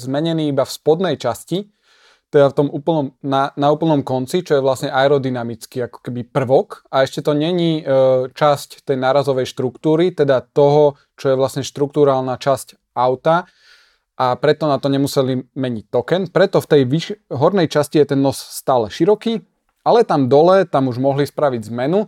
[0.00, 1.68] zmenený iba v spodnej časti,
[2.32, 6.88] teda v tom úplnom, na, na úplnom konci, čo je vlastne aerodynamický ako keby prvok
[6.88, 12.40] a ešte to není e, časť tej nárazovej štruktúry, teda toho, čo je vlastne štruktúrálna
[12.40, 13.44] časť auta
[14.16, 16.32] a preto na to nemuseli meniť token.
[16.32, 19.44] Preto v tej vyš- hornej časti je ten nos stále široký
[19.82, 22.06] ale tam dole, tam už mohli spraviť zmenu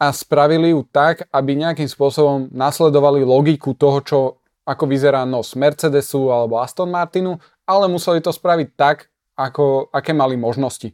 [0.00, 4.18] a spravili ju tak, aby nejakým spôsobom nasledovali logiku toho, čo
[4.64, 7.36] ako vyzerá nos Mercedesu alebo Aston Martinu,
[7.68, 10.92] ale museli to spraviť tak, ako, aké mali možnosti.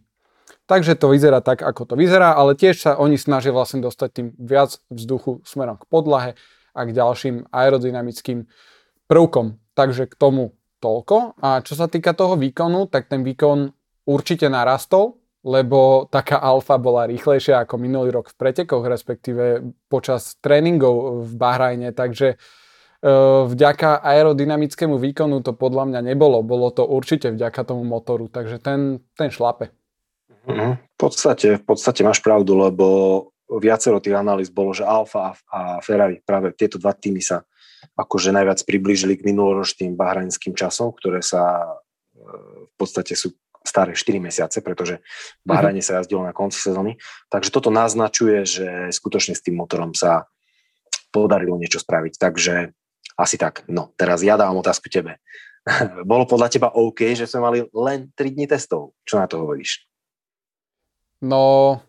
[0.66, 4.28] Takže to vyzerá tak, ako to vyzerá, ale tiež sa oni snažia vlastne dostať tým
[4.34, 6.30] viac vzduchu smerom k podlahe
[6.74, 8.50] a k ďalším aerodynamickým
[9.06, 9.62] prvkom.
[9.78, 11.38] Takže k tomu toľko.
[11.38, 13.70] A čo sa týka toho výkonu, tak ten výkon
[14.10, 21.22] určite narastol lebo taká alfa bola rýchlejšia ako minulý rok v pretekoch, respektíve počas tréningov
[21.22, 22.36] v Bahrajne, takže e,
[23.46, 26.42] vďaka aerodynamickému výkonu to podľa mňa nebolo.
[26.42, 29.70] Bolo to určite vďaka tomu motoru, takže ten, ten šlape.
[30.50, 30.82] Mhm.
[30.82, 32.86] V podstate, v podstate máš pravdu, lebo
[33.46, 37.46] viacero tých analýz bolo, že Alfa a Ferrari, práve tieto dva týmy sa
[37.94, 42.26] akože najviac priblížili k minuloročným bahrajnským časom, ktoré sa e,
[42.66, 43.30] v podstate sú
[43.66, 45.02] staré 4 mesiace, pretože
[45.42, 46.96] v Bahrajne sa jazdilo na konci sezóny.
[47.28, 50.30] Takže toto naznačuje, že skutočne s tým motorom sa
[51.10, 52.14] podarilo niečo spraviť.
[52.16, 52.54] Takže
[53.18, 53.66] asi tak.
[53.66, 55.18] No, teraz ja dávam otázku tebe.
[56.10, 58.94] Bolo podľa teba OK, že sme mali len 3 dní testov?
[59.02, 59.82] Čo na to hovoríš?
[61.24, 61.80] No,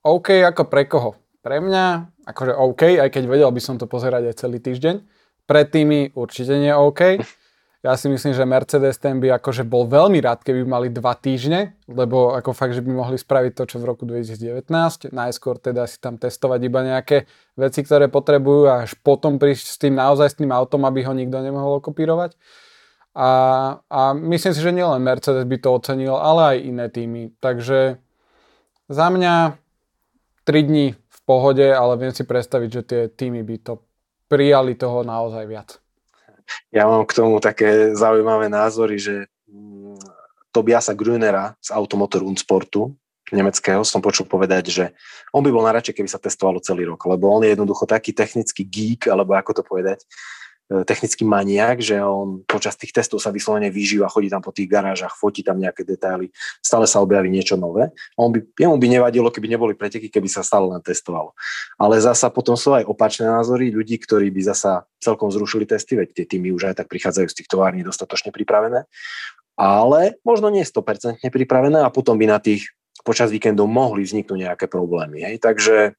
[0.00, 1.18] OK ako pre koho?
[1.42, 5.02] Pre mňa, akože OK, aj keď vedel by som to pozerať aj celý týždeň.
[5.42, 7.18] Pre tými určite nie OK.
[7.82, 11.74] Ja si myslím, že Mercedes ten by akože bol veľmi rád, keby mali dva týždne,
[11.90, 15.10] lebo ako fakt, že by mohli spraviť to, čo v roku 2019.
[15.10, 17.26] Najskôr teda si tam testovať iba nejaké
[17.58, 21.10] veci, ktoré potrebujú a až potom prísť s tým naozaj s tým autom, aby ho
[21.10, 22.38] nikto nemohol kopírovať.
[23.18, 23.30] A,
[23.90, 27.34] a myslím si, že nielen Mercedes by to ocenil, ale aj iné týmy.
[27.42, 27.98] Takže
[28.86, 29.58] za mňa
[30.46, 33.82] 3 dní v pohode, ale viem si predstaviť, že tie týmy by to
[34.30, 35.81] prijali toho naozaj viac.
[36.74, 39.98] Ja mám k tomu také zaujímavé názory, že mm,
[40.52, 42.92] Tobiasa Grünera z Automotor Unsportu
[43.32, 44.84] nemeckého som počul povedať, že
[45.32, 48.62] on by bol najradšej, keby sa testovalo celý rok, lebo on je jednoducho taký technický
[48.68, 50.04] geek, alebo ako to povedať,
[50.88, 55.14] technický maniak, že on počas tých testov sa vyslovene vyžíva, chodí tam po tých garážach,
[55.14, 56.32] fotí tam nejaké detaily,
[56.64, 57.92] stále sa objaví niečo nové.
[58.16, 61.36] On by, jemu by nevadilo, keby neboli preteky, keby sa stále len testovalo.
[61.76, 66.08] Ale zasa potom sú aj opačné názory ľudí, ktorí by zasa celkom zrušili testy, veď
[66.14, 68.86] tie týmy už aj tak prichádzajú z tých tovární dostatočne pripravené,
[69.58, 74.66] ale možno nie 100% pripravené a potom by na tých počas víkendov mohli vzniknúť nejaké
[74.70, 75.26] problémy.
[75.26, 75.42] Hej?
[75.42, 75.98] Takže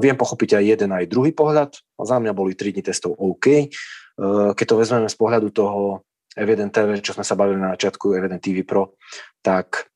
[0.00, 1.76] viem pochopiť aj jeden, aj druhý pohľad.
[2.00, 3.68] Za mňa boli 3 dní testov OK.
[4.16, 6.06] Uh, keď to vezmeme z pohľadu toho
[6.36, 8.96] F1 TV, čo sme sa bavili na začiatku, F1 TV Pro,
[9.40, 9.88] tak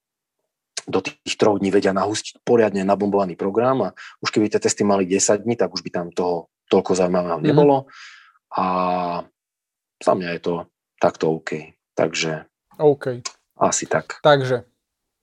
[0.88, 5.04] do tých troch dní vedia nahustiť poriadne nabombovaný program a už keby tie testy mali
[5.04, 7.46] 10 dní, tak už by tam toho toľko zaujímavého mhm.
[7.46, 7.76] nebolo.
[7.84, 8.58] Mm-hmm.
[8.58, 8.64] A
[10.00, 10.54] za mňa je to
[11.00, 11.72] tak to OK.
[11.96, 12.44] Takže
[12.76, 13.24] OK.
[13.56, 14.20] asi tak.
[14.20, 14.68] Takže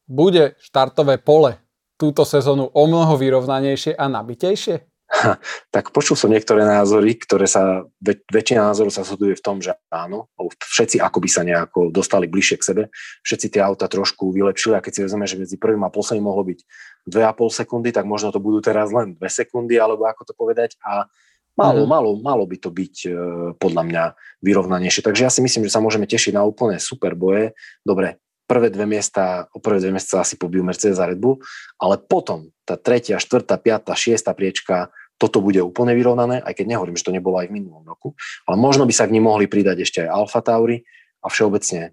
[0.09, 1.59] bude štartové pole
[1.97, 4.85] túto sezónu o mnoho vyrovnanejšie a nabitejšie?
[5.07, 5.39] Ha,
[5.71, 9.71] tak počul som niektoré názory, ktoré sa, väč, väčšina názorov sa zhoduje v tom, že
[9.87, 10.27] áno,
[10.59, 12.83] všetci ako by sa nejako dostali bližšie k sebe,
[13.23, 16.43] všetci tie auta trošku vylepšili a keď si vezmeme, že medzi prvým a posledným mohlo
[16.43, 16.59] byť
[17.07, 17.23] 2,5
[17.63, 21.07] sekundy, tak možno to budú teraz len 2 sekundy, alebo ako to povedať a
[21.55, 21.89] malo, mm.
[21.89, 23.11] malo, malo by to byť e,
[23.55, 24.03] podľa mňa
[24.43, 25.07] vyrovnanejšie.
[25.07, 27.55] Takže ja si myslím, že sa môžeme tešiť na úplne super boje.
[27.81, 31.43] Dobre, prvé dve miesta, o prvé dve miesta asi pobijú Mercedes a Red Bull,
[31.77, 34.89] ale potom tá tretia, štvrtá, piatá, šiesta priečka,
[35.19, 38.15] toto bude úplne vyrovnané, aj keď nehovorím, že to nebolo aj v minulom roku,
[38.47, 40.79] ale možno by sa k nim mohli pridať ešte aj Alfa Tauri
[41.21, 41.91] a všeobecne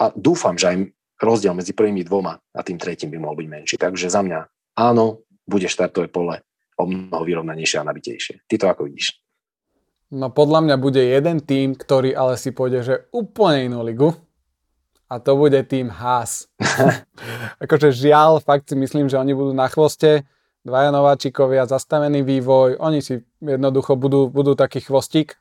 [0.00, 0.76] a dúfam, že aj
[1.20, 3.76] rozdiel medzi prvými dvoma a tým tretím by mohol byť menší.
[3.76, 4.40] Takže za mňa
[4.80, 6.40] áno, bude štartové pole
[6.80, 8.48] o mnoho vyrovnanejšie a nabitejšie.
[8.48, 9.20] Ty to ako vidíš?
[10.10, 14.16] No podľa mňa bude jeden tým, ktorý ale si pôjde, že úplne inú ligu
[15.10, 16.46] a to bude tým Haas.
[17.64, 20.22] akože žiaľ, fakt si myslím, že oni budú na chvoste,
[20.62, 25.34] dvaja nováčikovia, zastavený vývoj, oni si jednoducho budú, budú taký chvostík.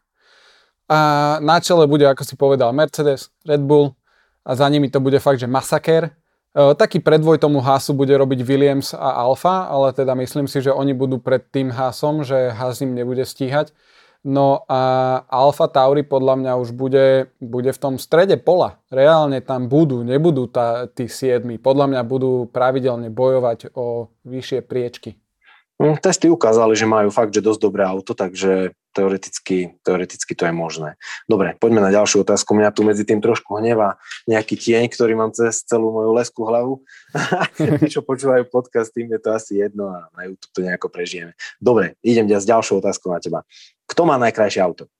[0.89, 3.93] A na čele bude, ako si povedal, Mercedes, Red Bull
[4.41, 6.09] a za nimi to bude fakt, že masaker.
[6.09, 10.74] E, taký predvoj tomu Haasu bude robiť Williams a Alfa, ale teda myslím si, že
[10.74, 13.70] oni budú pred tým Haasom, že Haas im nebude stíhať.
[14.20, 14.82] No a
[15.32, 18.84] Alfa Tauri podľa mňa už bude, bude v tom strede pola.
[18.91, 21.55] Reálne tam budú, nebudú tá, tí siedmi.
[21.55, 25.15] Podľa mňa budú pravidelne bojovať o vyššie priečky.
[25.80, 30.52] Hm, testy ukázali, že majú fakt, že dosť dobré auto, takže teoreticky, teoreticky to je
[30.52, 31.00] možné.
[31.24, 32.52] Dobre, poďme na ďalšiu otázku.
[32.52, 33.96] Mňa tu medzi tým trošku hnevá
[34.28, 36.84] nejaký tieň, ktorý mám cez celú moju lesku hlavu.
[37.56, 41.32] Tí, čo počúvajú podcast, tým je to asi jedno a na YouTube to nejako prežijeme.
[41.64, 43.48] Dobre, idem s ďalšou otázkou na teba.
[43.88, 44.92] Kto má najkrajšie auto?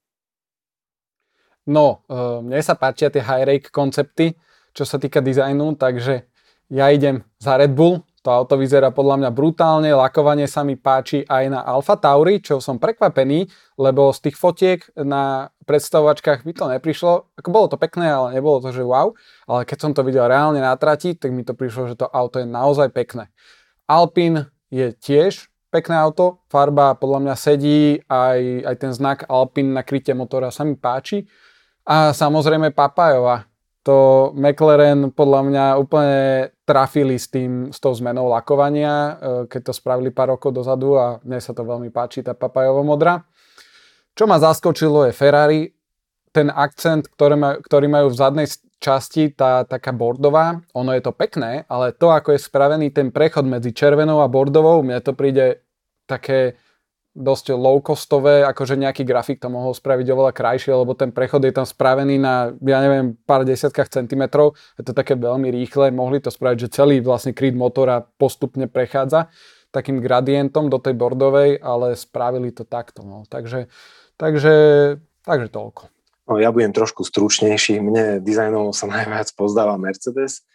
[1.68, 4.40] No, e, mne sa páčia tie high rake koncepty,
[4.72, 6.24] čo sa týka dizajnu, takže
[6.72, 11.24] ja idem za Red Bull, to auto vyzerá podľa mňa brutálne, lakovanie sa mi páči
[11.24, 13.47] aj na Alfa Tauri, čo som prekvapený,
[13.80, 18.59] lebo z tých fotiek na predstavovačkách mi to neprišlo, ako bolo to pekné, ale nebolo
[18.59, 19.15] to, že wow,
[19.47, 22.43] ale keď som to videl reálne na trati, tak mi to prišlo, že to auto
[22.43, 23.32] je naozaj pekné.
[23.89, 29.86] Alpine je tiež pekné auto, farba podľa mňa sedí, aj, aj ten znak Alpine na
[29.86, 31.30] kryte motora sa mi páči.
[31.86, 33.45] A samozrejme Papajova.
[33.88, 39.12] To McLaren podľa mňa úplne trafili s, tým, s tou zmenou lakovania, e,
[39.48, 43.24] keď to spravili pár rokov dozadu a mne sa to veľmi páči, tá Papajovo modra.
[44.14, 45.72] Čo ma zaskočilo je Ferrari,
[46.30, 48.48] ten akcent, ktorý, maj, ktorý majú v zadnej
[48.80, 53.44] časti, tá taká bordová, ono je to pekné, ale to, ako je spravený ten prechod
[53.48, 55.64] medzi červenou a bordovou, mne to príde
[56.08, 56.60] také
[57.18, 61.66] dosť low-costové, akože nejaký grafik to mohol spraviť oveľa krajšie, lebo ten prechod je tam
[61.66, 66.70] spravený na, ja neviem, pár desiatkách centimetrov, je to také veľmi rýchle, mohli to spraviť,
[66.70, 69.34] že celý vlastne kryt motora postupne prechádza
[69.70, 73.26] takým gradientom do tej bordovej, ale spravili to takto, no.
[73.30, 73.70] Takže,
[74.18, 74.53] takže,
[75.22, 75.93] takže toľko.
[76.30, 77.82] No, ja budem trošku stručnejší.
[77.82, 80.45] Mne dizajnovo sa najviac pozdáva Mercedes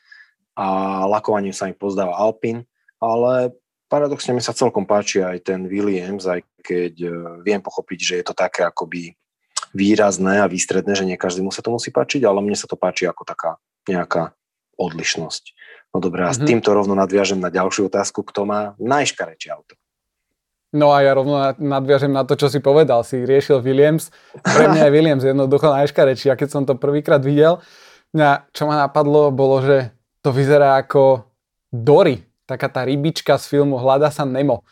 [0.55, 2.66] a lakovaním sa mi pozdáva Alpine,
[3.02, 3.55] ale
[3.95, 7.11] paradoxne mi sa celkom páči aj ten Williams, aj keď e,
[7.47, 9.14] viem pochopiť, že je to také akoby
[9.70, 13.07] výrazné a výstredné, že nie každému sa to musí páčiť, ale mne sa to páči
[13.07, 14.34] ako taká nejaká
[14.74, 15.55] odlišnosť.
[15.95, 16.51] No dobré, a s mhm.
[16.51, 19.78] týmto rovno nadviažem na ďalšiu otázku, kto má najškarečšie auto.
[20.74, 23.07] No a ja rovno nadviažem na to, čo si povedal.
[23.07, 24.11] Si riešil Williams.
[24.42, 26.34] Pre mňa je Williams jednoducho najškarečší.
[26.34, 27.62] A keď som to prvýkrát videl,
[28.11, 31.30] mňa, čo ma napadlo, bolo, že to vyzerá ako
[31.70, 32.34] Dory.
[32.45, 34.62] Taká tá rybička z filmu Hľada sa Nemo.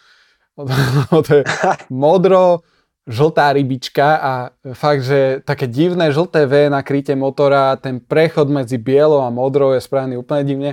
[1.27, 1.43] to je
[2.05, 2.61] modro,
[3.09, 4.33] žltá rybička a
[4.77, 9.73] fakt, že také divné žlté V na kryte motora, ten prechod medzi bielou a modrou
[9.73, 10.71] je spravený úplne divne.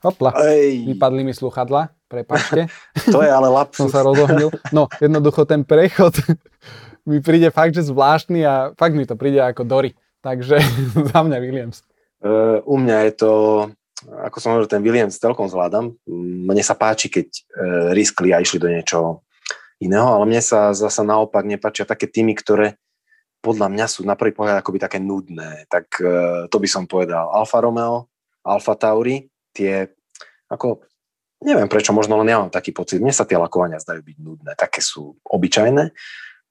[0.00, 0.90] Hopla, Ej.
[0.96, 2.66] vypadli mi sluchadla prepačte.
[3.14, 3.86] to je ale lapsus.
[3.86, 4.50] Som sa rozohnil.
[4.74, 6.18] No, jednoducho ten prechod
[7.08, 9.94] mi príde fakt, že zvláštny a fakt mi to príde ako Dory.
[10.20, 10.58] Takže
[11.14, 11.86] za mňa Williams.
[12.20, 13.32] Uh, u mňa je to,
[14.08, 15.96] ako som hovoril, ten Williams celkom zvládam.
[16.46, 17.42] Mne sa páči, keď uh,
[17.92, 19.24] riskli a išli do niečoho
[19.80, 22.80] iného, ale mne sa zasa naopak nepáčia také týmy, ktoré
[23.40, 25.64] podľa mňa sú na prvý pohľad akoby také nudné.
[25.68, 28.08] Tak uh, to by som povedal Alfa Romeo,
[28.44, 29.88] Alfa Tauri, tie
[30.50, 30.84] ako
[31.40, 33.00] neviem prečo, možno len ja mám taký pocit.
[33.00, 35.92] Mne sa tie lakovania zdajú byť nudné, také sú obyčajné.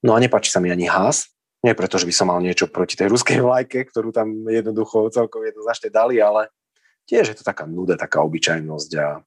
[0.02, 1.30] No a nepáči sa mi ani Haas,
[1.60, 5.44] nie preto, že by som mal niečo proti tej ruskej vlajke, ktorú tam jednoducho celkom
[5.44, 6.48] jednoznačne dali, ale
[7.10, 9.18] tiež je to taká nuda, taká obyčajnosť a,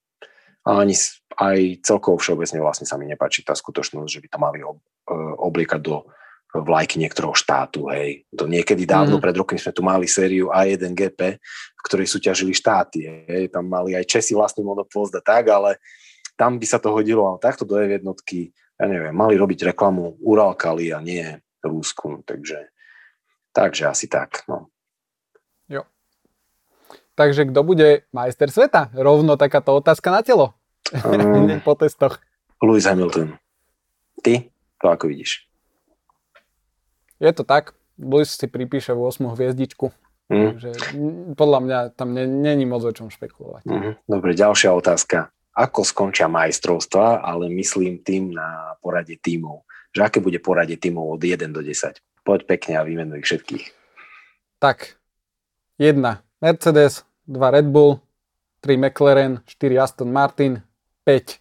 [0.62, 0.94] a ani
[1.34, 4.78] aj celkovo všeobecne vlastne sa mi nepáči tá skutočnosť, že by to mali ob,
[5.10, 6.06] e, obliekať do
[6.52, 8.28] vlajky niektorého štátu, hej.
[8.36, 9.24] To niekedy dávno, mm.
[9.24, 13.48] pred rokom sme tu mali sériu A1 GP, v ktorej súťažili štáty, hej.
[13.48, 15.80] Tam mali aj Česi vlastný monopol, zda tak, ale
[16.36, 20.92] tam by sa to hodilo, ale takto do jednotky, ja neviem, mali robiť reklamu Uralkali
[20.92, 21.24] a nie
[21.64, 22.68] Rúsku, takže,
[23.56, 24.71] takže asi tak, no.
[27.12, 28.88] Takže kto bude majster sveta?
[28.96, 30.56] Rovno takáto otázka na telo.
[31.04, 32.16] Um, po testoch.
[32.64, 33.36] Lewis Hamilton.
[34.24, 34.48] Ty?
[34.80, 35.44] To ako vidíš?
[37.20, 37.76] Je to tak.
[38.00, 39.92] Lewis si pripíše 8 hviezdičku.
[40.32, 40.56] Mm.
[40.56, 40.70] Takže
[41.36, 43.62] podľa mňa tam není moc o čom špekulovať.
[43.68, 43.92] Mm.
[44.08, 45.28] Dobre, ďalšia otázka.
[45.52, 49.68] Ako skončia majstrovstva, ale myslím tým na porade tímov.
[49.92, 52.00] Že aké bude porade tímov od 1 do 10?
[52.24, 53.64] Poď pekne a vymenuj všetkých.
[54.56, 54.96] Tak,
[55.76, 58.02] 1 Mercedes, 2 Red Bull,
[58.66, 60.58] 3 McLaren, 4 Aston Martin,
[61.06, 61.38] 5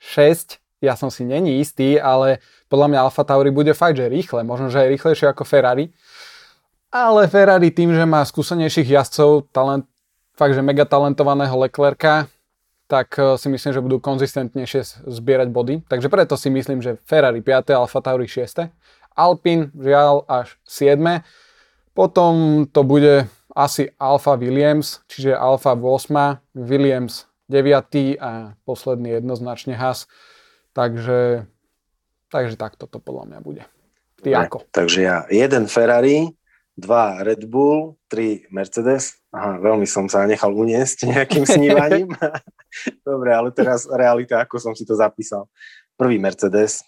[0.00, 4.44] 6 ja som si není istý, ale podľa mňa Alfa Tauri bude fakt, že rýchle,
[4.44, 5.88] možno, že aj rýchlejšie ako Ferrari.
[6.92, 9.88] Ale Ferrari tým, že má skúsenejších jazdcov, talent,
[10.36, 12.28] fakt, že mega talentovaného Leclerca,
[12.86, 15.74] tak eh, si myslím, že budú konzistentnejšie zbierať body.
[15.88, 18.68] Takže preto si myslím, že Ferrari 5, Alfa Tauri 6,
[19.16, 21.00] Alpine žiaľ až 7.
[21.94, 30.10] Potom to bude asi Alfa Williams, čiže Alfa 8, Williams 9 a posledný jednoznačne Haas.
[30.74, 31.46] Takže,
[32.34, 33.62] takže takto to podľa mňa bude.
[34.26, 34.58] Ty ne, ako?
[34.74, 36.34] Takže ja jeden Ferrari,
[36.74, 39.22] dva Red Bull, tri Mercedes.
[39.30, 42.10] Aha, veľmi som sa nechal uniesť nejakým snívaním.
[43.06, 45.46] Dobre, ale teraz realita, ako som si to zapísal.
[45.94, 46.82] Prvý Mercedes,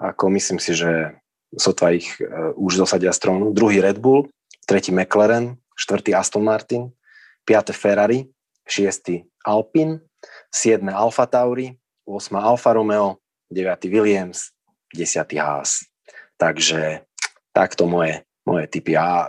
[0.00, 1.12] ako myslím si, že
[1.52, 3.52] sotva ich uh, už dosadia strónu.
[3.52, 4.32] Druhý Red Bull,
[4.64, 6.90] tretí McLaren, štvrtý Aston Martin,
[7.44, 8.26] piaté Ferrari,
[8.66, 10.02] šiestý Alpine,
[10.50, 11.76] siedme Alfa Tauri,
[12.08, 13.22] 8 Alfa Romeo,
[13.52, 13.86] 9.
[13.92, 14.50] Williams,
[14.94, 15.22] 10.
[15.38, 15.86] Haas.
[16.40, 17.06] Takže
[17.54, 18.98] takto moje, moje typy.
[18.98, 19.26] A e,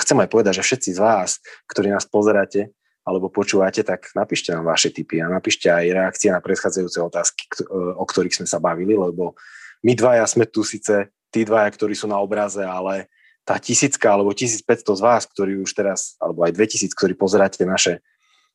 [0.00, 1.30] chcem aj povedať, že všetci z vás,
[1.68, 2.72] ktorí nás pozeráte
[3.08, 7.50] alebo počúvate, tak napíšte nám vaše typy a napíšte aj reakcie na predchádzajúce otázky, e,
[7.96, 9.36] o ktorých sme sa bavili, lebo
[9.84, 13.08] my dvaja sme tu síce tí dvaja, ktorí sú na obraze, ale
[13.48, 18.04] tá tisícka alebo 1500 z vás, ktorí už teraz, alebo aj 2000, ktorí pozeráte naše,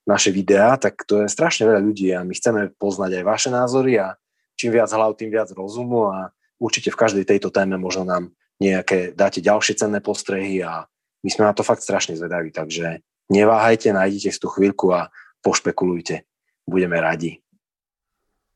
[0.06, 3.98] naše videá, tak to je strašne veľa ľudí a my chceme poznať aj vaše názory
[3.98, 4.14] a
[4.54, 6.30] čím viac hlav, tým viac rozumu a
[6.62, 8.30] určite v každej tejto téme možno nám
[8.62, 10.86] nejaké dáte ďalšie cenné postrehy a
[11.26, 13.02] my sme na to fakt strašne zvedaví, takže
[13.34, 15.10] neváhajte, nájdite si tú chvíľku a
[15.42, 16.22] pošpekulujte.
[16.70, 17.42] Budeme radi.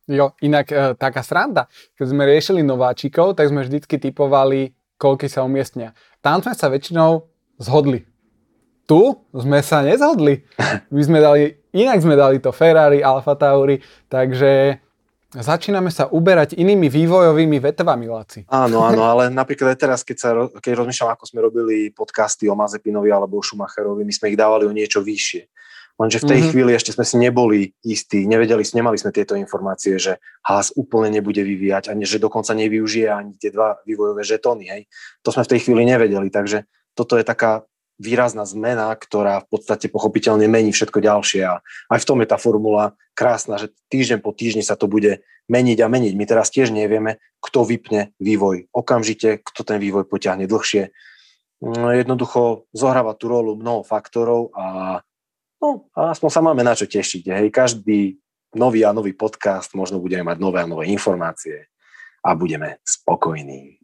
[0.08, 1.68] Jo, inak e, taká sranda.
[2.00, 5.92] Keď sme riešili nováčikov, tak sme vždycky typovali, koľky sa umiestnia.
[6.22, 7.26] Tam sme sa väčšinou
[7.62, 8.06] zhodli.
[8.88, 9.02] Tu
[9.36, 10.48] sme sa nezhodli.
[10.96, 14.82] My sme dali, inak sme dali to Ferrari, Alfa Tauri, takže
[15.28, 18.48] Začíname sa uberať inými vývojovými vetvami, Laci.
[18.48, 20.30] Áno, áno, ale napríklad aj teraz, keď, sa,
[20.64, 24.64] keď rozmýšľam, ako sme robili podcasty o Mazepinovi alebo o Schumacherovi, my sme ich dávali
[24.64, 25.44] o niečo vyššie.
[25.98, 26.52] Lenže v tej mm-hmm.
[26.54, 31.42] chvíli ešte sme si neboli istí, nevedeli, nemali sme tieto informácie, že Haas úplne nebude
[31.42, 34.70] vyvíjať, ani že dokonca nevyužije ani tie dva vývojové žetóny.
[34.70, 34.82] Hej.
[35.26, 37.66] To sme v tej chvíli nevedeli, takže toto je taká
[37.98, 42.38] výrazná zmena, ktorá v podstate pochopiteľne mení všetko ďalšie a aj v tom je tá
[42.38, 46.14] formula krásna, že týždeň po týždni sa to bude meniť a meniť.
[46.14, 50.94] My teraz tiež nevieme, kto vypne vývoj okamžite, kto ten vývoj potiahne dlhšie.
[51.58, 55.02] No, jednoducho zohráva tú rolu mnoho faktorov a,
[55.62, 57.24] no, a aspoň sa máme na čo tešiť.
[57.34, 57.48] Hej.
[57.54, 58.18] Každý
[58.56, 61.70] nový a nový podcast možno budeme mať nové a nové informácie
[62.24, 63.78] a budeme spokojní.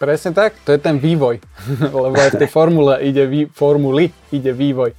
[0.00, 1.44] Presne tak, to je ten vývoj,
[2.04, 4.96] lebo aj v tej formule ide, vý, formuli ide vývoj.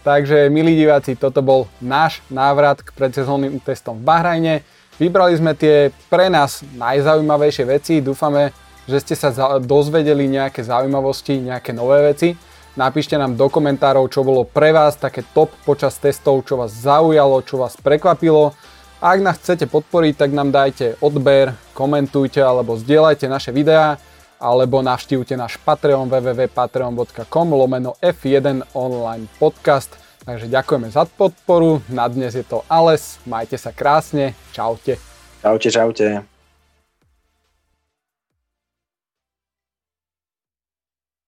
[0.00, 4.54] Takže, milí diváci, toto bol náš návrat k predsezónnym testom v Bahrajne.
[4.96, 8.00] Vybrali sme tie pre nás najzaujímavejšie veci.
[8.00, 8.50] Dúfame,
[8.88, 9.30] že ste sa
[9.60, 12.32] dozvedeli nejaké zaujímavosti, nejaké nové veci.
[12.78, 17.42] Napíšte nám do komentárov, čo bolo pre vás také top počas testov, čo vás zaujalo,
[17.42, 18.54] čo vás prekvapilo.
[19.00, 23.98] A ak nás chcete podporiť, tak nám dajte odber, komentujte alebo zdieľajte naše videá
[24.40, 29.92] alebo navštívte náš Patreon www.patreon.com lomeno F1 online podcast.
[30.24, 35.00] Takže ďakujeme za podporu, na dnes je to Ales, majte sa krásne, čaute.
[35.40, 36.39] Čaute, čaute.